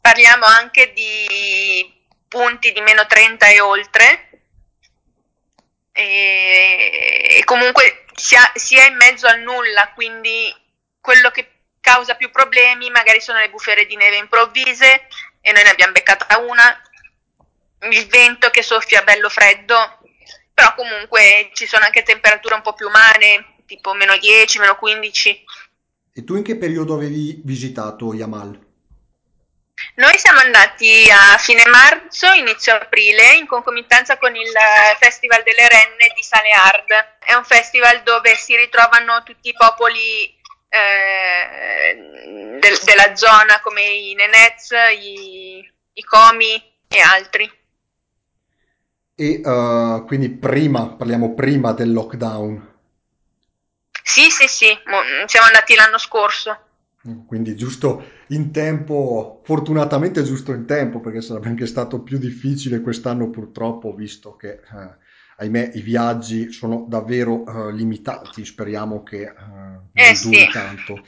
parliamo 0.00 0.44
anche 0.44 0.92
di 0.92 1.94
punti 2.26 2.72
di 2.72 2.80
meno 2.80 3.06
30 3.06 3.48
e 3.48 3.60
oltre, 3.60 4.28
e, 5.92 7.42
comunque 7.44 8.04
si, 8.14 8.34
si 8.54 8.76
è 8.76 8.88
in 8.88 8.96
mezzo 8.96 9.26
al 9.26 9.40
nulla, 9.40 9.92
quindi 9.94 10.52
quello 11.00 11.30
che 11.30 11.50
causa 11.80 12.16
più 12.16 12.30
problemi 12.32 12.90
magari 12.90 13.20
sono 13.20 13.38
le 13.38 13.50
bufere 13.50 13.86
di 13.86 13.94
neve 13.96 14.16
improvvise, 14.16 15.06
e 15.40 15.52
noi 15.52 15.62
ne 15.62 15.70
abbiamo 15.70 15.92
beccata 15.92 16.38
una, 16.38 16.82
il 17.90 18.06
vento 18.08 18.50
che 18.50 18.62
soffia 18.62 19.02
bello 19.02 19.28
freddo, 19.28 20.00
però 20.52 20.74
comunque 20.74 21.50
ci 21.54 21.66
sono 21.66 21.84
anche 21.84 22.02
temperature 22.02 22.54
un 22.54 22.62
po' 22.62 22.72
più 22.72 22.88
umane, 22.88 23.54
tipo 23.66 23.92
meno 23.94 24.16
10, 24.16 24.58
meno 24.58 24.76
15. 24.76 25.44
E 26.18 26.24
tu 26.24 26.34
in 26.34 26.42
che 26.42 26.56
periodo 26.56 26.94
avevi 26.94 27.42
visitato 27.44 28.14
Yamal? 28.14 28.58
Noi 29.96 30.16
siamo 30.16 30.40
andati 30.40 31.04
a 31.10 31.36
fine 31.36 31.62
marzo, 31.66 32.32
inizio 32.32 32.72
aprile, 32.72 33.36
in 33.36 33.46
concomitanza 33.46 34.16
con 34.16 34.34
il 34.34 34.50
Festival 34.98 35.42
delle 35.42 35.68
Renne 35.68 36.14
di 36.14 36.22
Saleard. 36.22 37.18
È 37.18 37.34
un 37.34 37.44
festival 37.44 38.02
dove 38.02 38.34
si 38.34 38.56
ritrovano 38.56 39.22
tutti 39.24 39.50
i 39.50 39.54
popoli 39.54 40.34
eh, 40.70 42.58
del- 42.60 42.80
della 42.82 43.14
zona 43.14 43.60
come 43.62 43.82
i 43.82 44.14
Nenets, 44.14 44.70
i, 44.98 45.70
i 45.92 46.02
Comi 46.02 46.54
e 46.88 46.98
altri. 46.98 47.44
E 49.14 49.40
eh, 49.44 50.02
quindi 50.06 50.30
prima, 50.30 50.86
parliamo 50.88 51.34
prima 51.34 51.72
del 51.72 51.92
lockdown, 51.92 52.75
Sì, 54.06 54.30
sì, 54.30 54.48
sì, 54.48 54.68
mo- 54.86 55.02
siamo 55.26 55.46
andati 55.48 55.74
l'anno 55.74 55.98
scorso. 55.98 56.58
quindi 57.26 57.54
giusto 57.54 58.02
in 58.28 58.50
tempo, 58.50 59.40
fortunatamente 59.44 60.22
giusto 60.24 60.52
in 60.52 60.66
tempo, 60.66 60.98
perché 61.00 61.20
sarebbe 61.20 61.48
anche 61.48 61.66
stato 61.66 62.02
più 62.02 62.18
difficile 62.18 62.80
quest'anno 62.80 63.30
purtroppo, 63.30 63.94
visto 63.94 64.34
che, 64.36 64.54
eh, 64.54 64.96
ahimè, 65.36 65.72
i 65.74 65.82
viaggi 65.82 66.50
sono 66.50 66.84
davvero 66.88 67.68
eh, 67.68 67.72
limitati, 67.72 68.44
speriamo 68.44 69.02
che 69.04 69.22
eh, 69.22 69.32
Eh 69.96 70.14
non 70.14 70.14
sì. 70.14 70.46
duri 70.46 70.48
tanto. 70.50 71.04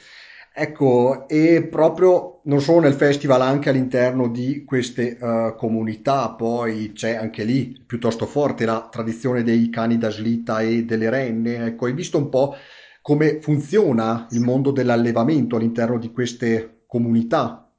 Ecco, 0.54 1.28
e 1.28 1.66
proprio 1.70 2.40
non 2.44 2.60
solo 2.60 2.80
nel 2.80 2.94
festival, 2.94 3.40
anche 3.42 3.68
all'interno 3.70 4.28
di 4.28 4.64
queste 4.64 5.16
eh, 5.16 5.54
comunità, 5.56 6.30
poi 6.30 6.92
c'è 6.92 7.14
anche 7.14 7.44
lì 7.44 7.80
piuttosto 7.86 8.26
forte 8.26 8.64
la 8.64 8.88
tradizione 8.90 9.42
dei 9.44 9.68
cani 9.70 9.98
da 9.98 10.10
slitta 10.10 10.60
e 10.60 10.84
delle 10.84 11.10
renne. 11.10 11.66
Ecco, 11.66 11.86
hai 11.86 11.92
visto 11.92 12.18
un 12.18 12.28
po' 12.28 12.56
come 13.02 13.40
funziona 13.40 14.26
il 14.30 14.40
mondo 14.40 14.70
dell'allevamento 14.70 15.56
all'interno 15.56 15.98
di 15.98 16.12
queste 16.12 16.84
comunità? 16.86 17.70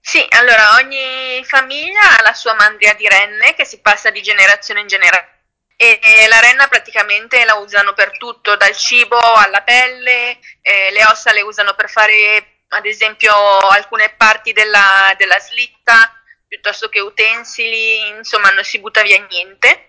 Sì, 0.00 0.24
allora 0.30 0.74
ogni 0.76 1.44
famiglia 1.44 2.18
ha 2.18 2.22
la 2.22 2.32
sua 2.32 2.54
mandria 2.54 2.94
di 2.94 3.06
renne 3.06 3.54
che 3.54 3.64
si 3.64 3.80
passa 3.80 4.10
di 4.10 4.22
generazione 4.22 4.80
in 4.80 4.86
generazione 4.86 5.36
e 5.80 6.00
la 6.28 6.40
renna 6.40 6.66
praticamente 6.66 7.44
la 7.44 7.54
usano 7.54 7.92
per 7.92 8.16
tutto, 8.18 8.56
dal 8.56 8.74
cibo 8.76 9.16
alla 9.16 9.60
pelle, 9.60 10.40
eh, 10.60 10.90
le 10.90 11.04
ossa 11.04 11.30
le 11.30 11.42
usano 11.42 11.74
per 11.74 11.88
fare 11.88 12.62
ad 12.68 12.84
esempio 12.84 13.32
alcune 13.58 14.12
parti 14.16 14.52
della, 14.52 15.14
della 15.16 15.38
slitta, 15.38 16.20
piuttosto 16.48 16.88
che 16.88 16.98
utensili, 16.98 18.08
insomma 18.08 18.50
non 18.50 18.64
si 18.64 18.80
butta 18.80 19.02
via 19.02 19.24
niente. 19.30 19.87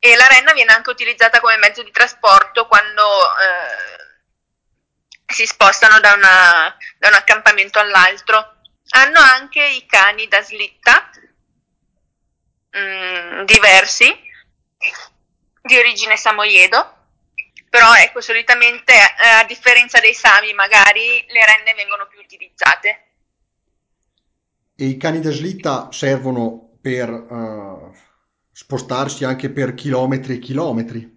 E 0.00 0.16
la 0.16 0.26
renna 0.28 0.52
viene 0.52 0.72
anche 0.72 0.90
utilizzata 0.90 1.40
come 1.40 1.56
mezzo 1.56 1.82
di 1.82 1.90
trasporto 1.90 2.66
quando 2.66 3.02
eh, 3.02 5.32
si 5.32 5.44
spostano 5.46 6.00
da, 6.00 6.12
una- 6.14 6.76
da 6.98 7.08
un 7.08 7.14
accampamento 7.14 7.78
all'altro. 7.78 8.56
Hanno 8.90 9.20
anche 9.20 9.62
i 9.64 9.84
cani 9.86 10.26
da 10.28 10.40
slitta, 10.42 11.10
mm, 12.76 13.44
diversi, 13.44 14.06
di 15.62 15.76
origine 15.76 16.16
samoyedo, 16.16 16.94
però 17.68 17.94
ecco, 17.94 18.20
solitamente 18.20 18.92
eh, 18.94 19.28
a 19.28 19.44
differenza 19.44 20.00
dei 20.00 20.14
sami 20.14 20.52
magari 20.54 21.24
le 21.28 21.44
renne 21.44 21.74
vengono 21.74 22.06
più 22.06 22.18
utilizzate. 22.20 23.02
E 24.76 24.84
i 24.86 24.96
cani 24.96 25.20
da 25.20 25.30
slitta 25.30 25.92
servono 25.92 26.78
per 26.80 27.10
eh, 27.10 28.07
spostarsi 28.58 29.24
anche 29.24 29.50
per 29.50 29.74
chilometri 29.74 30.34
e 30.34 30.38
chilometri. 30.40 31.16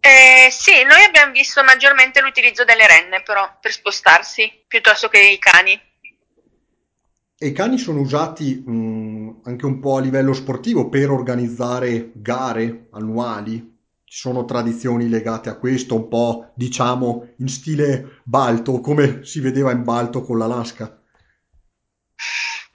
Eh, 0.00 0.48
sì, 0.50 0.82
noi 0.82 1.04
abbiamo 1.04 1.30
visto 1.30 1.62
maggiormente 1.62 2.20
l'utilizzo 2.20 2.64
delle 2.64 2.84
renne 2.84 3.22
però 3.22 3.58
per 3.60 3.70
spostarsi 3.70 4.64
piuttosto 4.66 5.06
che 5.06 5.20
i 5.20 5.38
cani. 5.38 5.80
E 7.38 7.46
i 7.46 7.52
cani 7.52 7.78
sono 7.78 8.00
usati 8.00 8.56
mh, 8.56 9.42
anche 9.44 9.66
un 9.66 9.78
po' 9.78 9.98
a 9.98 10.00
livello 10.00 10.32
sportivo 10.32 10.88
per 10.88 11.10
organizzare 11.10 12.10
gare 12.14 12.88
annuali. 12.90 13.76
Ci 14.02 14.18
sono 14.18 14.46
tradizioni 14.46 15.08
legate 15.08 15.48
a 15.48 15.58
questo, 15.58 15.94
un 15.94 16.08
po' 16.08 16.50
diciamo 16.56 17.34
in 17.38 17.46
stile 17.46 18.20
Balto, 18.24 18.80
come 18.80 19.24
si 19.24 19.38
vedeva 19.38 19.70
in 19.70 19.84
Balto 19.84 20.22
con 20.22 20.38
l'Alaska. 20.38 21.00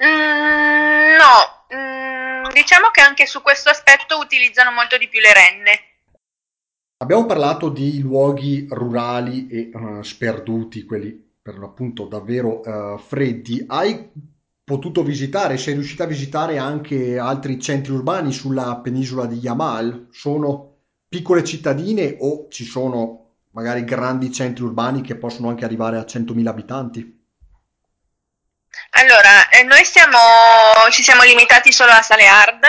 Mm, 0.06 1.18
no, 1.18 1.66
mm, 1.76 2.46
diciamo 2.74 2.90
che 2.92 3.02
anche 3.02 3.28
su 3.28 3.44
questo 3.44 3.70
aspetto 3.70 4.18
utilizzano 4.18 4.72
molto 4.72 4.98
di 4.98 5.08
più 5.08 5.20
le 5.20 5.32
renne. 5.32 5.80
Abbiamo 7.04 7.28
parlato 7.28 7.70
di 7.70 8.00
luoghi 8.00 8.66
rurali 8.68 9.48
e 9.48 9.70
eh, 9.72 10.04
sperduti, 10.04 10.84
quelli 10.84 11.12
per 11.40 11.60
l'appunto 11.60 12.06
davvero 12.06 12.64
eh, 12.64 12.98
freddi. 12.98 13.64
Hai 13.68 14.10
potuto 14.64 15.04
visitare, 15.04 15.58
sei 15.58 15.76
riuscita 15.76 16.06
a 16.06 16.08
visitare 16.08 16.58
anche 16.58 17.20
altri 17.20 17.60
centri 17.60 17.92
urbani 17.92 18.32
sulla 18.32 18.78
penisola 18.78 19.28
di 19.28 19.38
Yamal? 19.38 20.08
Sono 20.10 20.78
piccole 21.08 21.44
cittadine 21.44 22.16
o 22.22 22.48
ci 22.50 22.64
sono 22.64 23.36
magari 23.52 23.84
grandi 23.84 24.32
centri 24.32 24.64
urbani 24.64 25.02
che 25.02 25.16
possono 25.16 25.50
anche 25.50 25.66
arrivare 25.66 25.98
a 25.98 26.06
100.000 26.06 26.48
abitanti. 26.48 27.23
Allora, 28.96 29.50
eh, 29.50 29.64
noi 29.64 29.84
siamo, 29.86 30.20
ci 30.92 31.02
siamo 31.02 31.24
limitati 31.24 31.72
solo 31.72 31.92
a 31.92 32.04
Sale 32.04 32.28
Hard 32.28 32.64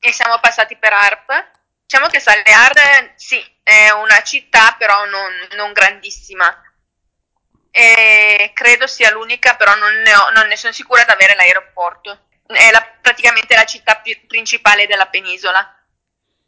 e 0.00 0.12
siamo 0.12 0.38
passati 0.40 0.76
per 0.76 0.92
ARP. 0.92 1.50
Diciamo 1.86 2.08
che 2.08 2.18
Sale 2.18 2.42
Hard, 2.42 3.12
sì, 3.14 3.40
è 3.62 3.90
una 3.90 4.20
città, 4.22 4.74
però 4.76 5.04
non, 5.04 5.30
non 5.56 5.72
grandissima. 5.72 6.46
E 7.70 8.50
credo 8.54 8.88
sia 8.88 9.12
l'unica, 9.12 9.54
però 9.54 9.76
non 9.76 9.94
ne, 10.02 10.14
ho, 10.14 10.30
non 10.30 10.48
ne 10.48 10.56
sono 10.56 10.72
sicura 10.72 11.04
di 11.04 11.12
avere 11.12 11.36
l'aeroporto. 11.36 12.26
È 12.44 12.70
la, 12.72 12.84
praticamente 13.00 13.54
la 13.54 13.64
città 13.64 13.96
pi- 13.96 14.24
principale 14.26 14.86
della 14.86 15.06
penisola. 15.06 15.74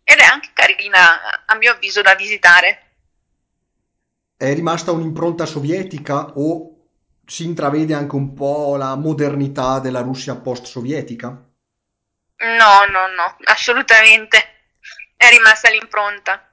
Ed 0.03 0.19
è 0.19 0.25
anche 0.25 0.51
carina, 0.53 1.45
a 1.47 1.55
mio 1.55 1.71
avviso, 1.71 2.03
da 2.03 2.17
visitare. 2.17 2.95
È 4.37 4.53
rimasta 4.55 4.91
un'impronta 4.91 5.47
sovietica 5.47 6.33
o 6.35 6.70
si 7.31 7.45
intravede 7.45 7.95
anche 7.95 8.17
un 8.17 8.35
po' 8.35 8.75
la 8.75 8.97
modernità 8.97 9.79
della 9.79 10.01
Russia 10.01 10.35
post-sovietica? 10.35 11.29
No, 11.29 12.87
no, 12.91 13.07
no, 13.07 13.37
assolutamente. 13.45 14.39
È 15.17 15.29
rimasta 15.29 15.71
l'impronta. 15.71 16.51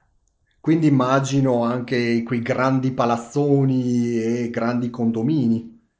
Quindi 0.60 0.86
immagino 0.86 1.64
anche 1.64 2.22
quei 2.22 2.42
grandi 2.42 2.92
palazzoni 2.92 4.22
e 4.22 4.50
grandi 4.50 4.88
condomini. 4.88 5.90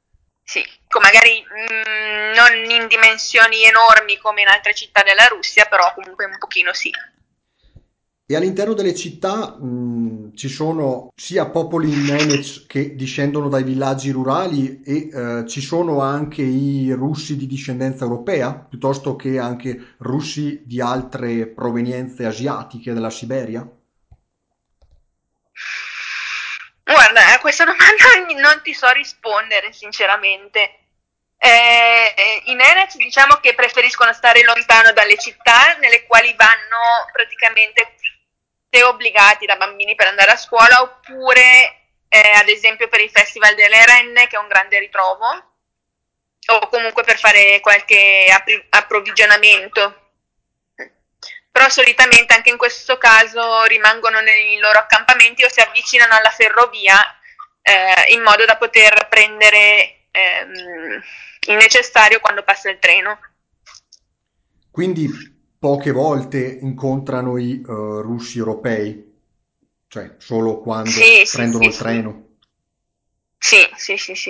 Sì, 0.45 0.63
magari 1.01 1.43
mm, 1.43 2.33
non 2.35 2.71
in 2.71 2.87
dimensioni 2.87 3.65
enormi 3.65 4.17
come 4.17 4.41
in 4.41 4.47
altre 4.47 4.73
città 4.73 5.03
della 5.03 5.25
Russia, 5.25 5.65
però 5.65 5.93
comunque 5.93 6.23
un 6.23 6.37
pochino 6.37 6.71
sì. 6.71 6.89
E 8.31 8.35
all'interno 8.35 8.75
delle 8.75 8.93
città 8.93 9.57
mh, 9.57 10.35
ci 10.35 10.49
sono 10.49 11.11
sia 11.15 11.47
popoli 11.47 11.89
nenec 11.89 12.67
che 12.67 12.95
discendono 12.95 13.49
dai 13.49 13.63
villaggi 13.63 14.11
rurali 14.11 14.83
e 14.85 15.09
eh, 15.11 15.47
ci 15.47 15.61
sono 15.61 16.01
anche 16.01 16.43
i 16.43 16.91
russi 16.91 17.35
di 17.35 17.47
discendenza 17.47 18.03
europea, 18.03 18.53
piuttosto 18.53 19.15
che 19.15 19.39
anche 19.39 19.95
russi 19.97 20.61
di 20.63 20.79
altre 20.79 21.47
provenienze 21.47 22.27
asiatiche 22.27 22.93
della 22.93 23.09
Siberia. 23.09 23.67
Guarda, 26.83 27.33
a 27.33 27.39
questa 27.39 27.63
domanda 27.65 28.03
non 28.39 28.61
ti 28.61 28.75
so 28.75 28.91
rispondere, 28.91 29.73
sinceramente. 29.73 30.75
Eh, 31.41 32.43
I 32.45 32.53
Nenec 32.53 32.95
diciamo 32.97 33.35
che 33.41 33.55
preferiscono 33.55 34.11
stare 34.13 34.43
lontano 34.43 34.91
dalle 34.91 35.17
città 35.17 35.77
nelle 35.79 36.05
quali 36.05 36.35
vanno 36.37 37.07
praticamente 37.13 37.93
obbligati 38.83 39.45
da 39.45 39.55
bambini 39.55 39.95
per 39.95 40.07
andare 40.07 40.31
a 40.31 40.37
scuola 40.37 40.81
oppure 40.81 41.79
eh, 42.07 42.31
ad 42.35 42.47
esempio 42.47 42.87
per 42.87 43.01
il 43.01 43.09
Festival 43.09 43.55
delle 43.55 43.85
Renne 43.85 44.27
che 44.27 44.35
è 44.35 44.39
un 44.39 44.47
grande 44.47 44.79
ritrovo 44.79 45.49
o 46.47 46.67
comunque 46.69 47.03
per 47.03 47.19
fare 47.19 47.59
qualche 47.59 48.25
appri- 48.31 48.65
approvvigionamento. 48.69 50.11
Però 51.51 51.69
solitamente 51.69 52.33
anche 52.33 52.49
in 52.49 52.57
questo 52.57 52.97
caso 52.97 53.63
rimangono 53.63 54.19
nei 54.21 54.57
loro 54.59 54.79
accampamenti 54.79 55.43
o 55.43 55.49
si 55.49 55.61
avvicinano 55.61 56.15
alla 56.15 56.29
ferrovia 56.29 56.95
eh, 57.61 58.13
in 58.13 58.21
modo 58.21 58.45
da 58.45 58.55
poter 58.55 59.07
prendere 59.09 60.05
ehm, 60.11 61.03
il 61.47 61.55
necessario 61.55 62.19
quando 62.19 62.43
passa 62.43 62.69
il 62.69 62.79
treno. 62.79 63.19
Quindi 64.71 65.38
poche 65.59 65.91
volte 65.91 66.59
incontrano 66.61 67.37
i 67.37 67.61
eh, 67.61 67.63
russi 67.67 68.37
europei, 68.37 69.13
cioè 69.89 70.15
solo 70.17 70.59
quando 70.59 70.89
Sì, 70.89 71.27
prendono 71.29 71.63
sì, 71.63 71.69
il 71.69 71.73
sì. 71.73 71.79
treno. 71.79 72.27
Sì, 73.37 73.69
sì, 73.75 73.97
sì, 73.97 74.15
sì. 74.15 74.29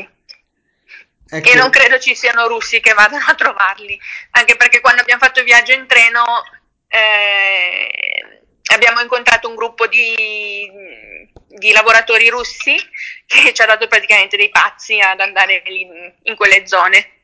E 1.31 1.53
non 1.55 1.67
Ecco, 1.67 1.69
credo 1.69 1.99
ci 1.99 2.15
siano 2.15 2.47
russi 2.47 2.79
che 2.79 2.93
vadano 2.93 3.23
a 3.27 3.35
trovarli, 3.35 3.99
anche 4.31 4.55
perché 4.55 4.79
quando 4.81 5.01
abbiamo 5.01 5.21
fatto 5.21 5.39
il 5.39 5.45
viaggio 5.45 5.73
in 5.73 5.85
treno 5.85 6.23
eh, 6.87 8.41
abbiamo 8.73 8.99
incontrato 9.01 9.47
un 9.47 9.53
gruppo 9.53 9.85
di, 9.85 10.67
di 11.47 11.71
lavoratori 11.71 12.27
russi 12.29 12.75
che 13.27 13.53
ci 13.53 13.61
ha 13.61 13.65
dato 13.67 13.87
praticamente 13.87 14.37
dei 14.37 14.49
pazzi 14.49 14.99
ad 14.99 15.19
andare 15.19 15.61
lì 15.67 15.87
in 16.23 16.35
quelle 16.35 16.65
zone. 16.65 17.18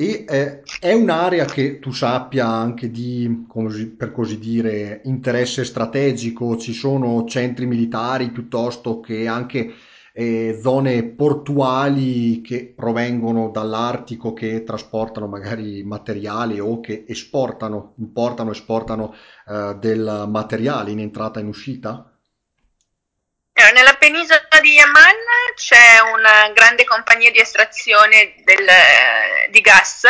E 0.00 0.24
eh, 0.26 0.62
è 0.80 0.94
un'area 0.94 1.44
che 1.44 1.78
tu 1.78 1.92
sappia 1.92 2.46
anche 2.46 2.90
di, 2.90 3.44
così- 3.46 3.88
per 3.88 4.12
così 4.12 4.38
dire, 4.38 5.02
interesse 5.04 5.62
strategico, 5.62 6.56
ci 6.56 6.72
sono 6.72 7.26
centri 7.26 7.66
militari 7.66 8.30
piuttosto 8.30 9.00
che 9.00 9.26
anche 9.26 9.74
eh, 10.14 10.58
zone 10.62 11.04
portuali 11.04 12.40
che 12.40 12.72
provengono 12.74 13.50
dall'Artico 13.50 14.32
che 14.32 14.64
trasportano 14.64 15.26
magari 15.26 15.82
materiali 15.84 16.58
o 16.60 16.80
che 16.80 17.04
esportano, 17.06 17.92
importano, 17.98 18.52
esportano 18.52 19.14
eh, 19.46 19.76
del 19.78 20.24
materiale 20.28 20.92
in 20.92 21.00
entrata 21.00 21.40
e 21.40 21.42
in 21.42 21.48
uscita? 21.48 22.10
Eh, 23.52 23.72
Nella 23.74 23.92
penisola 23.98 24.40
di 24.62 24.70
Yamal 24.70 25.29
c'è 25.60 26.00
una 26.00 26.50
grande 26.54 26.84
compagnia 26.84 27.30
di 27.30 27.38
estrazione 27.38 28.36
del, 28.44 28.66
eh, 28.66 29.50
di 29.50 29.60
gas 29.60 30.06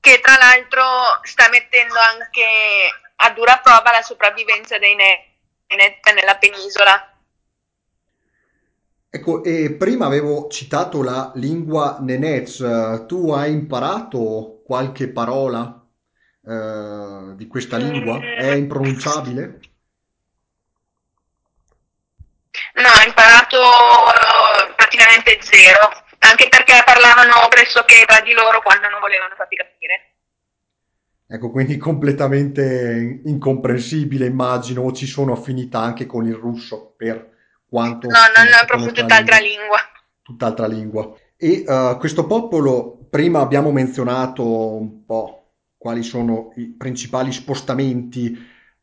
che 0.00 0.20
tra 0.22 0.38
l'altro 0.38 0.82
sta 1.24 1.50
mettendo 1.50 1.94
anche 1.98 2.44
a 3.16 3.30
dura 3.32 3.60
prova 3.62 3.90
la 3.90 4.00
sopravvivenza 4.00 4.78
dei 4.78 4.94
Nenet 4.94 6.10
nella 6.14 6.36
penisola. 6.36 7.12
Ecco, 9.10 9.44
e 9.44 9.72
prima 9.72 10.06
avevo 10.06 10.48
citato 10.48 11.02
la 11.02 11.30
lingua 11.34 11.98
nenez, 12.00 12.60
eh, 12.60 13.04
tu 13.06 13.30
hai 13.32 13.52
imparato 13.52 14.62
qualche 14.64 15.08
parola 15.08 15.86
eh, 16.46 17.34
di 17.34 17.46
questa 17.46 17.76
lingua? 17.76 18.18
È 18.20 18.52
impronunciabile? 18.52 19.60
No, 22.74 22.88
ho 22.88 23.06
imparato 23.06 23.56
eh, 23.58 24.72
praticamente 24.74 25.38
zero, 25.40 25.88
anche 26.18 26.48
perché 26.48 26.82
parlavano 26.84 27.46
pressoché 27.48 28.04
tra 28.06 28.20
di 28.20 28.32
loro 28.32 28.62
quando 28.62 28.88
non 28.88 29.00
volevano 29.00 29.34
farti 29.36 29.56
capire. 29.56 30.14
Ecco, 31.30 31.50
quindi 31.50 31.76
completamente 31.76 33.20
incomprensibile, 33.24 34.26
immagino, 34.26 34.82
o 34.82 34.92
ci 34.92 35.06
sono 35.06 35.32
affinità 35.32 35.80
anche 35.80 36.06
con 36.06 36.26
il 36.26 36.34
russo, 36.34 36.94
per 36.96 37.36
No, 37.80 37.96
quanto 37.96 38.06
non 38.36 38.46
insomma 38.46 38.48
è 38.48 38.64
si 38.64 38.66
proprio 38.66 38.92
tutt'altra 38.92 39.38
lingua, 39.38 39.38
lingua. 39.38 39.78
tutt'altra 40.22 40.66
lingua. 40.66 41.14
E 41.36 41.64
eh, 41.66 41.96
questo 41.98 42.26
popolo, 42.26 43.06
prima 43.10 43.40
abbiamo 43.40 43.70
menzionato 43.70 44.42
un 44.76 45.04
po' 45.04 45.52
quali 45.76 46.02
sono 46.02 46.52
i 46.56 46.66
principali 46.76 47.32
spostamenti, 47.32 48.36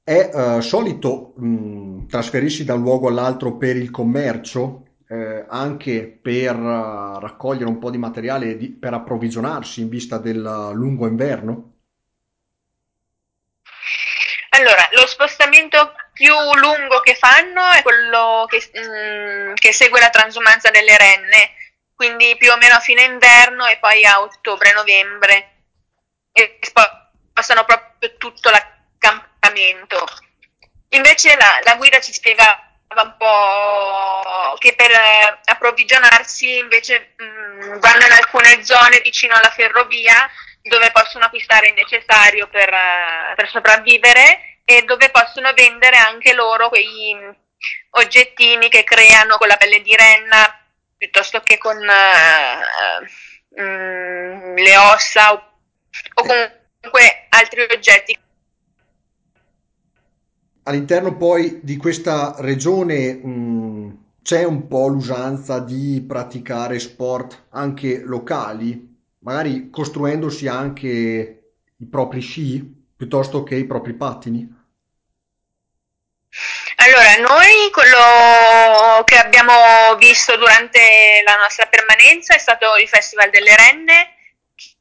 è 0.06 0.30
eh, 0.32 0.62
solito 0.62 1.34
mh, 1.36 2.06
trasferirsi 2.08 2.64
da 2.64 2.76
un 2.76 2.84
luogo 2.84 3.08
all'altro 3.08 3.58
per 3.58 3.76
il 3.76 3.90
commercio, 3.90 4.84
eh, 5.10 5.46
anche 5.50 6.20
per 6.22 6.56
eh, 6.56 7.20
raccogliere 7.20 7.68
un 7.68 7.80
po' 7.80 7.90
di 7.90 7.98
materiale 7.98 8.56
di- 8.56 8.70
per 8.70 8.94
approvvigionarsi 8.94 9.82
in 9.82 9.90
vista 9.90 10.20
del 10.20 10.70
lungo 10.74 11.08
inverno. 11.08 11.72
Allora, 14.50 14.88
lo 14.92 15.08
spostamento 15.08 15.94
più 16.14 16.34
lungo 16.54 17.00
che 17.02 17.16
fanno 17.16 17.72
è 17.72 17.82
quello 17.82 18.46
che, 18.48 18.62
mm, 18.80 19.54
che 19.56 19.74
segue 19.74 20.00
la 20.00 20.12
transumanza 20.12 20.70
delle 20.70 20.96
renne, 20.98 21.52
quindi 21.96 22.36
più 22.38 22.52
o 22.52 22.58
meno 22.58 22.76
a 22.76 22.80
fine 22.80 23.04
inverno 23.04 23.66
e 23.66 23.78
poi 23.80 24.06
a 24.06 24.22
ottobre-novembre 24.22 25.54
e 26.32 26.60
spostano 26.62 27.66
proprio 27.66 28.16
tutto 28.18 28.50
l'accampamento. 29.46 30.06
Invece 30.90 31.36
la, 31.36 31.60
la 31.64 31.76
guida 31.76 32.00
ci 32.00 32.14
spiegava 32.14 32.64
un 32.88 33.16
po' 33.18 34.56
che 34.58 34.74
per 34.76 34.90
eh, 34.90 35.40
approvvigionarsi 35.46 36.58
invece 36.58 37.14
mh, 37.18 37.80
vanno 37.80 38.06
in 38.06 38.12
alcune 38.12 38.64
zone 38.64 39.02
vicino 39.02 39.36
alla 39.36 39.50
ferrovia 39.50 40.30
dove 40.62 40.92
possono 40.92 41.26
acquistare 41.26 41.68
il 41.68 41.74
necessario 41.74 42.48
per, 42.48 42.70
eh, 42.72 43.34
per 43.36 43.50
sopravvivere 43.50 44.60
e 44.64 44.84
dove 44.84 45.10
possono 45.10 45.52
vendere 45.54 45.98
anche 45.98 46.34
loro 46.34 46.70
quei 46.70 47.14
mh, 47.14 47.36
oggettini 47.92 48.70
che 48.70 48.84
creano 48.84 49.38
con 49.38 49.48
la 49.48 49.58
pelle 49.58 49.82
di 49.82 49.96
renna 49.96 50.60
piuttosto 50.98 51.42
che 51.42 51.58
con 51.58 51.78
eh, 51.78 53.62
mm, 53.62 54.56
le 54.56 54.78
ossa 54.78 55.34
o, 55.34 55.52
o 56.14 56.22
comunque 56.22 57.26
altri 57.30 57.62
oggetti. 57.64 58.18
All'interno 60.68 61.16
poi 61.18 61.60
di 61.64 61.78
questa 61.78 62.36
regione 62.40 63.14
mh, 63.14 63.98
c'è 64.22 64.44
un 64.44 64.68
po' 64.68 64.88
l'usanza 64.88 65.60
di 65.60 66.04
praticare 66.08 66.80
sport 66.80 67.48
anche 67.52 68.00
locali, 68.00 68.94
magari 69.20 69.70
costruendosi 69.70 70.48
anche 70.48 70.92
i 71.78 71.86
propri 71.86 72.22
sci 72.22 72.84
piuttosto 72.96 73.44
che 73.44 73.56
i 73.56 73.66
propri 73.66 73.94
pattini. 73.94 74.64
Allora, 76.78 77.16
noi 77.18 77.72
quello 77.72 79.04
che 79.06 79.18
abbiamo 79.18 79.96
visto 79.98 80.36
durante 80.36 81.22
la 81.26 81.36
nostra 81.36 81.68
permanenza 81.68 82.36
è 82.36 82.40
stato 82.40 82.76
il 82.82 82.88
Festival 82.88 83.30
delle 83.30 83.56
Renne, 83.56 84.16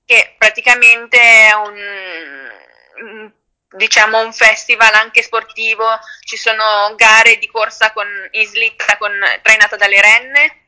che 0.04 0.34
praticamente 0.36 1.18
è 1.18 1.52
un, 1.54 3.32
diciamo, 3.76 4.20
un 4.20 4.32
festival 4.32 4.92
anche 4.94 5.22
sportivo, 5.22 5.86
ci 6.24 6.36
sono 6.36 6.94
gare 6.96 7.38
di 7.38 7.46
corsa 7.48 7.92
con, 7.92 8.06
in 8.32 8.46
slitta 8.46 8.96
con, 8.98 9.12
trainata 9.42 9.76
dalle 9.76 10.00
renne, 10.00 10.58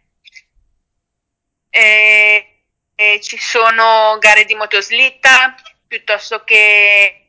e, 1.70 2.62
e 2.94 3.20
ci 3.20 3.38
sono 3.38 4.16
gare 4.18 4.44
di 4.44 4.54
motoslitta 4.54 5.54
piuttosto 5.86 6.42
che 6.44 7.26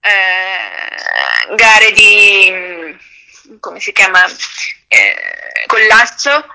eh, 0.00 1.54
gare 1.54 1.92
di, 1.92 2.96
come 3.60 3.80
si 3.80 3.92
chiama, 3.92 4.24
eh, 4.88 5.64
collasso, 5.66 6.46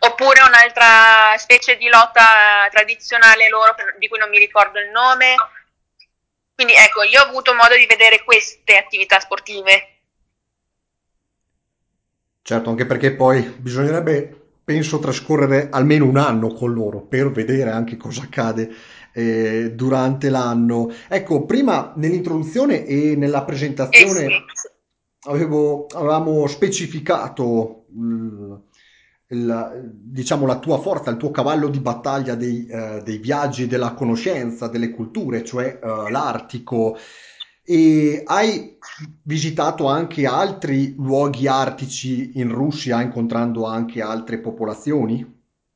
oppure 0.00 0.42
un'altra 0.42 1.36
specie 1.38 1.76
di 1.76 1.88
lotta 1.88 2.68
tradizionale 2.70 3.48
loro 3.48 3.74
di 3.98 4.08
cui 4.08 4.18
non 4.18 4.28
mi 4.28 4.38
ricordo 4.38 4.78
il 4.78 4.90
nome. 4.90 5.34
Quindi 6.60 6.76
ecco, 6.76 7.02
io 7.04 7.22
ho 7.22 7.26
avuto 7.26 7.54
modo 7.54 7.74
di 7.74 7.86
vedere 7.86 8.22
queste 8.22 8.76
attività 8.76 9.18
sportive. 9.18 9.88
Certo, 12.42 12.68
anche 12.68 12.84
perché 12.84 13.14
poi 13.14 13.40
bisognerebbe, 13.40 14.58
penso, 14.62 14.98
trascorrere 14.98 15.68
almeno 15.70 16.04
un 16.04 16.18
anno 16.18 16.52
con 16.52 16.74
loro 16.74 17.00
per 17.00 17.30
vedere 17.30 17.70
anche 17.70 17.96
cosa 17.96 18.24
accade 18.24 18.70
eh, 19.14 19.70
durante 19.72 20.28
l'anno. 20.28 20.92
Ecco, 21.08 21.46
prima 21.46 21.94
nell'introduzione 21.96 22.84
e 22.84 23.16
nella 23.16 23.42
presentazione 23.44 24.24
Eh 24.24 24.44
sì. 24.52 24.68
avevo- 25.30 25.86
avevamo 25.86 26.46
specificato 26.46 27.86
mm, 27.90 28.54
il- 29.30 29.80
diciamo, 29.82 30.46
la 30.46 30.58
tua 30.58 30.78
forza, 30.78 31.10
il 31.10 31.16
tuo 31.16 31.30
cavallo 31.30 31.68
di 31.68 31.80
battaglia 31.80 32.34
dei, 32.34 32.66
eh, 32.66 33.00
dei 33.02 33.18
viaggi, 33.18 33.66
della 33.66 33.92
conoscenza, 33.92 34.68
delle 34.68 34.90
culture, 34.90 35.44
cioè 35.44 35.78
eh, 35.82 36.10
l'Artico. 36.10 36.98
E 37.64 38.22
hai 38.26 38.78
visitato 39.22 39.86
anche 39.86 40.26
altri 40.26 40.94
luoghi 40.96 41.46
artici 41.46 42.32
in 42.40 42.52
Russia, 42.52 43.00
incontrando 43.00 43.66
anche 43.66 44.02
altre 44.02 44.38
popolazioni 44.38 45.24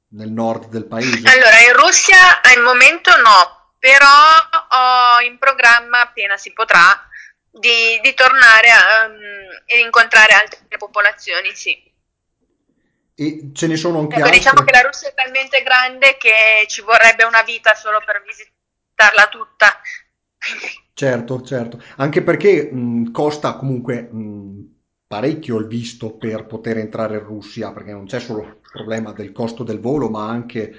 nel 0.08 0.30
nord 0.30 0.68
del 0.68 0.86
paese? 0.86 1.28
Allora, 1.28 1.60
in 1.60 1.76
Russia 1.76 2.40
al 2.42 2.62
momento 2.62 3.10
no, 3.16 3.70
però 3.78 4.06
ho 4.06 5.20
in 5.24 5.38
programma, 5.38 6.00
appena 6.00 6.36
si 6.36 6.52
potrà, 6.52 6.80
di, 7.50 8.00
di 8.02 8.14
tornare 8.14 8.70
a, 8.70 9.06
um, 9.06 9.14
e 9.66 9.78
incontrare 9.78 10.34
altre 10.34 10.76
popolazioni, 10.76 11.54
sì. 11.54 11.92
E 13.16 13.50
ce 13.52 13.66
ne 13.66 13.76
sono 13.76 14.00
anche 14.00 14.16
Ecco, 14.16 14.28
diciamo 14.30 14.62
che 14.62 14.70
altre? 14.70 14.82
la 14.82 14.88
Russia 14.88 15.08
è 15.08 15.14
talmente 15.14 15.62
grande 15.62 16.16
che 16.16 16.66
ci 16.66 16.80
vorrebbe 16.80 17.24
una 17.24 17.42
vita 17.42 17.74
solo 17.74 18.02
per 18.04 18.22
visitarla 18.22 19.28
tutta. 19.28 19.80
Certo, 20.94 21.42
certo, 21.42 21.82
anche 21.96 22.22
perché 22.22 22.70
mh, 22.70 23.10
costa 23.10 23.56
comunque 23.56 24.02
mh, 24.02 24.74
parecchio 25.06 25.58
il 25.58 25.66
visto 25.66 26.16
per 26.16 26.46
poter 26.46 26.78
entrare 26.78 27.16
in 27.18 27.24
Russia, 27.24 27.72
perché 27.72 27.92
non 27.92 28.06
c'è 28.06 28.20
solo 28.20 28.42
il 28.42 28.60
problema 28.70 29.12
del 29.12 29.32
costo 29.32 29.64
del 29.64 29.80
volo, 29.80 30.08
ma 30.08 30.28
anche 30.28 30.72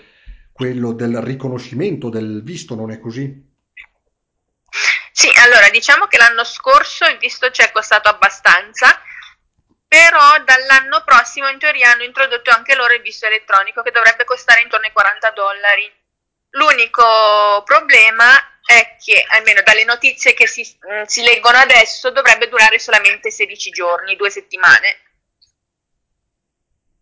quello 0.54 0.94
del 0.94 1.22
riconoscimento 1.22 2.10
del 2.10 2.44
visto, 2.44 2.76
non 2.76 2.92
è 2.92 3.00
così? 3.00 3.44
Sì, 5.12 5.30
allora 5.38 5.70
diciamo 5.70 6.08
che 6.08 6.18
l'anno 6.18 6.44
scorso 6.44 7.06
il 7.06 7.18
visto 7.18 7.50
ci 7.52 7.62
è 7.62 7.72
costato 7.72 8.10
abbastanza, 8.10 9.02
però 9.88 10.40
dall'anno 10.44 11.04
prossimo 11.04 11.48
in 11.50 11.60
teoria 11.60 11.92
hanno 11.92 12.04
introdotto 12.04 12.50
anche 12.52 12.76
loro 12.76 12.94
il 12.94 13.02
visto 13.02 13.26
elettronico 13.26 13.82
che 13.82 13.92
dovrebbe 13.92 14.24
costare 14.24 14.62
intorno 14.62 14.86
ai 14.86 14.92
40 14.92 15.32
dollari. 15.32 15.94
L'unico 16.52 17.64
problema 17.66 18.60
è 18.66 18.96
che, 19.04 19.26
almeno 19.30 19.62
dalle 19.62 19.84
notizie 19.84 20.34
che 20.34 20.48
si, 20.48 20.62
mh, 20.62 21.04
si 21.04 21.22
leggono 21.22 21.58
adesso, 21.58 22.10
dovrebbe 22.12 22.48
durare 22.48 22.80
solamente 22.80 23.30
16 23.30 23.70
giorni, 23.70 24.16
due 24.16 24.30
settimane, 24.30 25.02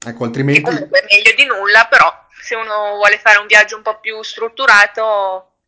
Ecco, 0.06 0.18
che 0.18 0.24
altrimenti, 0.26 0.62
comunque 0.62 1.00
è 1.00 1.16
meglio 1.16 1.34
di 1.34 1.46
nulla, 1.46 1.88
però 1.88 2.28
se 2.42 2.56
uno 2.56 2.96
vuole 2.96 3.18
fare 3.20 3.38
un 3.38 3.48
viaggio 3.48 3.78
un 3.78 3.84
po' 3.84 4.00
più 4.00 4.22
strutturato, 4.22 5.60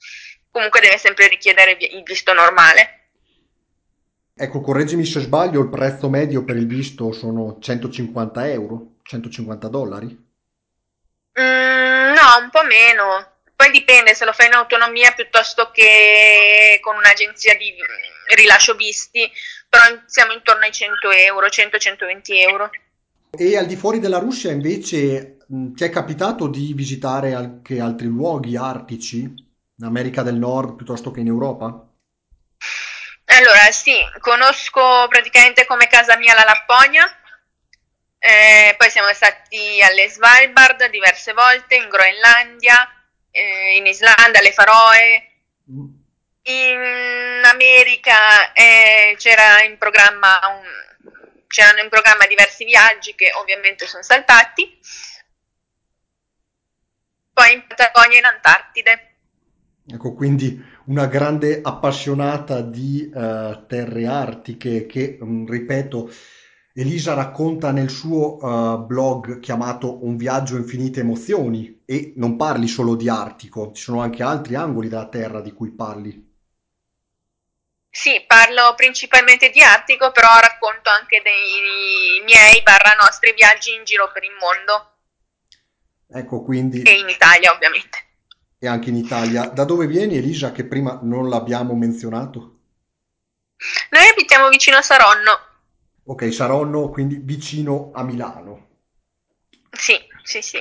comunque 0.52 0.82
deve 0.82 0.98
sempre 0.98 1.28
richiedere 1.28 1.78
il 1.80 2.04
visto 2.04 2.34
normale. 2.34 3.05
Ecco, 4.38 4.60
correggimi 4.60 5.06
se 5.06 5.22
sbaglio, 5.22 5.62
il 5.62 5.70
prezzo 5.70 6.10
medio 6.10 6.44
per 6.44 6.58
il 6.58 6.68
visto 6.68 7.12
sono 7.14 7.58
150 7.60 8.50
euro, 8.50 8.98
150 9.04 9.68
dollari? 9.70 10.08
Mm, 11.40 12.14
no, 12.14 12.44
un 12.44 12.50
po' 12.52 12.64
meno. 12.64 13.34
Poi 13.56 13.72
dipende 13.72 14.14
se 14.14 14.26
lo 14.26 14.34
fai 14.34 14.48
in 14.48 14.54
autonomia 14.54 15.14
piuttosto 15.14 15.72
che 15.72 16.80
con 16.82 16.98
un'agenzia 16.98 17.56
di 17.56 17.72
mm, 17.72 18.36
rilascio 18.36 18.76
visti, 18.76 19.30
però 19.70 19.84
siamo 20.06 20.34
intorno 20.34 20.64
ai 20.64 20.72
100 20.74 21.12
euro, 21.12 21.48
100-120 21.48 22.22
euro. 22.50 22.70
E 23.38 23.58
al 23.58 23.66
di 23.66 23.76
fuori 23.76 24.00
della 24.00 24.20
Russia 24.20 24.52
invece 24.52 25.38
mh, 25.48 25.74
ti 25.74 25.84
è 25.84 25.90
capitato 25.90 26.48
di 26.48 26.74
visitare 26.74 27.34
anche 27.34 27.80
altri 27.80 28.08
luoghi 28.08 28.58
artici, 28.58 29.22
in 29.22 29.86
America 29.86 30.24
del 30.24 30.36
Nord 30.36 30.76
piuttosto 30.76 31.12
che 31.12 31.22
in 31.22 31.28
Europa? 31.28 31.95
Allora, 33.36 33.70
sì, 33.72 33.98
conosco 34.20 35.08
praticamente 35.10 35.66
come 35.66 35.88
casa 35.88 36.16
mia 36.18 36.34
la 36.34 36.46
Lapponia, 36.46 37.06
eh, 38.18 38.74
poi 38.78 38.90
siamo 38.90 39.12
stati 39.14 39.82
alle 39.82 40.08
Svalbard 40.08 40.90
diverse 40.90 41.34
volte, 41.34 41.76
in 41.76 41.90
Groenlandia, 41.90 42.90
eh, 43.32 43.76
in 43.76 43.86
Islanda, 43.88 44.40
alle 44.40 44.54
Faroe. 44.54 45.32
In 46.44 47.42
America 47.44 48.54
eh, 48.54 49.16
c'era 49.18 49.64
in 49.64 49.78
programma 49.78 50.40
un- 50.48 51.44
c'erano 51.48 51.82
in 51.82 51.90
programma 51.90 52.28
diversi 52.28 52.64
viaggi 52.64 53.16
che 53.16 53.32
ovviamente 53.34 53.86
sono 53.86 54.04
saltati, 54.04 54.80
poi 57.34 57.54
in 57.54 57.68
Patagonia 57.68 58.16
e 58.16 58.20
in 58.20 58.26
Antartide. 58.26 59.16
Ecco, 59.88 60.14
quindi 60.14 60.74
una 60.86 61.08
grande 61.08 61.62
appassionata 61.64 62.62
di 62.62 63.10
eh, 63.10 63.64
terre 63.68 64.06
artiche 64.06 64.86
che, 64.86 65.18
mh, 65.20 65.50
ripeto, 65.50 66.12
Elisa 66.74 67.14
racconta 67.14 67.72
nel 67.72 67.90
suo 67.90 68.40
eh, 68.40 68.78
blog 68.80 69.40
chiamato 69.40 70.06
Un 70.06 70.18
viaggio 70.18 70.58
infinite 70.58 71.00
emozioni 71.00 71.84
e 71.86 72.14
non 72.18 72.36
parli 72.36 72.68
solo 72.68 72.96
di 72.96 73.10
Artico, 73.10 73.72
ci 73.74 73.82
sono 73.82 74.02
anche 74.02 74.24
altri 74.24 74.56
angoli 74.56 74.90
della 74.90 75.08
Terra 75.08 75.42
di 75.42 75.54
cui 75.54 75.72
parli. 75.72 76.24
Sì, 77.90 78.22
parlo 78.28 78.74
principalmente 78.76 79.50
di 79.52 79.62
Artico, 79.62 80.12
però 80.12 80.28
racconto 80.42 80.90
anche 80.90 81.22
dei 81.24 82.22
miei 82.26 82.62
barra 82.62 82.94
nostri 83.00 83.34
viaggi 83.34 83.74
in 83.74 83.86
giro 83.86 84.12
per 84.12 84.24
il 84.24 84.36
mondo 84.38 84.96
Ecco, 86.08 86.42
e 86.42 86.44
quindi 86.44 86.78
in 86.80 87.10
Italia, 87.10 87.54
ovviamente. 87.54 88.05
E 88.58 88.68
anche 88.68 88.90
in 88.90 88.96
Italia. 88.96 89.48
Da 89.48 89.64
dove 89.64 89.88
vieni, 89.88 90.18
Elisa, 90.18 90.52
che 90.52 90.66
prima 90.66 91.00
non 91.02 91.30
l'abbiamo 91.30 91.76
menzionato? 91.76 92.60
Noi 93.90 94.08
abitiamo 94.10 94.50
vicino 94.50 94.78
a 94.78 94.82
Saronno. 94.82 95.40
Ok, 96.06 96.32
Saronno, 96.32 96.90
quindi 96.90 97.18
vicino 97.18 97.92
a 97.94 98.04
Milano. 98.04 98.68
Sì, 99.72 99.96
sì, 100.24 100.42
sì. 100.42 100.60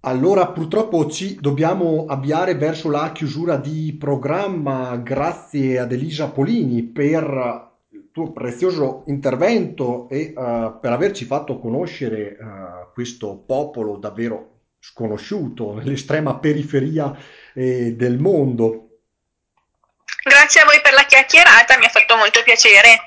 Allora, 0.00 0.48
purtroppo 0.48 1.08
ci 1.10 1.38
dobbiamo 1.40 2.04
avviare 2.06 2.54
verso 2.54 2.90
la 2.90 3.10
chiusura 3.12 3.56
di 3.56 3.96
programma. 3.98 4.96
Grazie 4.96 5.78
ad 5.78 5.92
Elisa 5.92 6.28
Polini 6.28 6.82
per 6.82 7.72
il 7.90 8.08
tuo 8.12 8.32
prezioso 8.32 9.04
intervento 9.06 10.08
e 10.10 10.20
eh, 10.20 10.32
per 10.34 10.92
averci 10.92 11.24
fatto 11.24 11.58
conoscere 11.58 12.36
eh, 12.36 12.36
questo 12.92 13.36
popolo 13.36 13.96
davvero 13.96 14.53
sconosciuto 14.86 15.72
nell'estrema 15.72 16.36
periferia 16.36 17.16
eh, 17.54 17.94
del 17.94 18.18
mondo. 18.18 19.00
Grazie 20.22 20.60
a 20.60 20.64
voi 20.66 20.80
per 20.82 20.92
la 20.92 21.04
chiacchierata, 21.04 21.78
mi 21.78 21.86
ha 21.86 21.88
fatto 21.88 22.16
molto 22.16 22.42
piacere. 22.42 23.06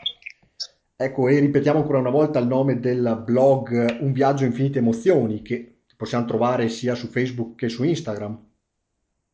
Ecco, 0.95 1.27
e 1.27 1.39
ripetiamo 1.39 1.79
ancora 1.79 1.99
una 1.99 2.09
volta 2.09 2.39
il 2.39 2.47
nome 2.47 2.79
del 2.79 3.21
blog 3.23 3.97
Un 3.99 4.11
viaggio 4.11 4.45
infinite 4.45 4.79
emozioni 4.79 5.43
che 5.43 5.81
possiamo 5.95 6.25
trovare 6.25 6.67
sia 6.69 6.95
su 6.95 7.07
Facebook 7.07 7.55
che 7.55 7.69
su 7.69 7.83
Instagram. 7.83 8.45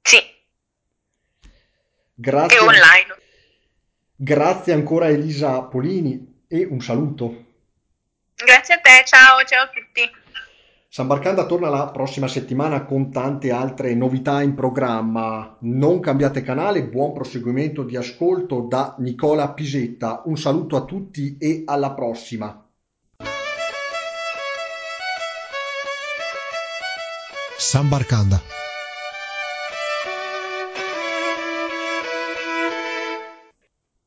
Sì, 0.01 0.17
e 0.17 0.32
Grazie, 2.13 2.60
online. 2.60 3.15
grazie 4.15 4.73
ancora 4.73 5.08
Elisa 5.08 5.62
Polini 5.62 6.43
e 6.47 6.65
un 6.65 6.82
saluto. 6.82 7.45
Grazie 8.36 8.75
a 8.75 8.79
te, 8.79 9.03
ciao, 9.06 9.41
ciao 9.45 9.63
a 9.63 9.69
tutti. 9.69 10.22
Sambarcanda 10.95 11.47
torna 11.47 11.69
la 11.69 11.89
prossima 11.89 12.27
settimana 12.27 12.86
con 12.86 13.10
tante 13.10 13.49
altre 13.49 13.95
novità 13.95 14.43
in 14.43 14.53
programma. 14.53 15.58
Non 15.62 15.99
cambiate 15.99 16.43
canale, 16.43 16.88
buon 16.88 17.13
proseguimento 17.13 17.82
di 17.82 17.97
ascolto 17.97 18.67
da 18.69 18.93
Nicola 18.99 19.51
Pisetta. 19.53 20.21
Un 20.25 20.38
saluto 20.38 20.75
a 20.75 20.86
tutti 20.86 21.36
e 21.39 21.63
alla 21.65 21.93
prossima. 21.93 22.63
Sambarcanda 27.58 28.39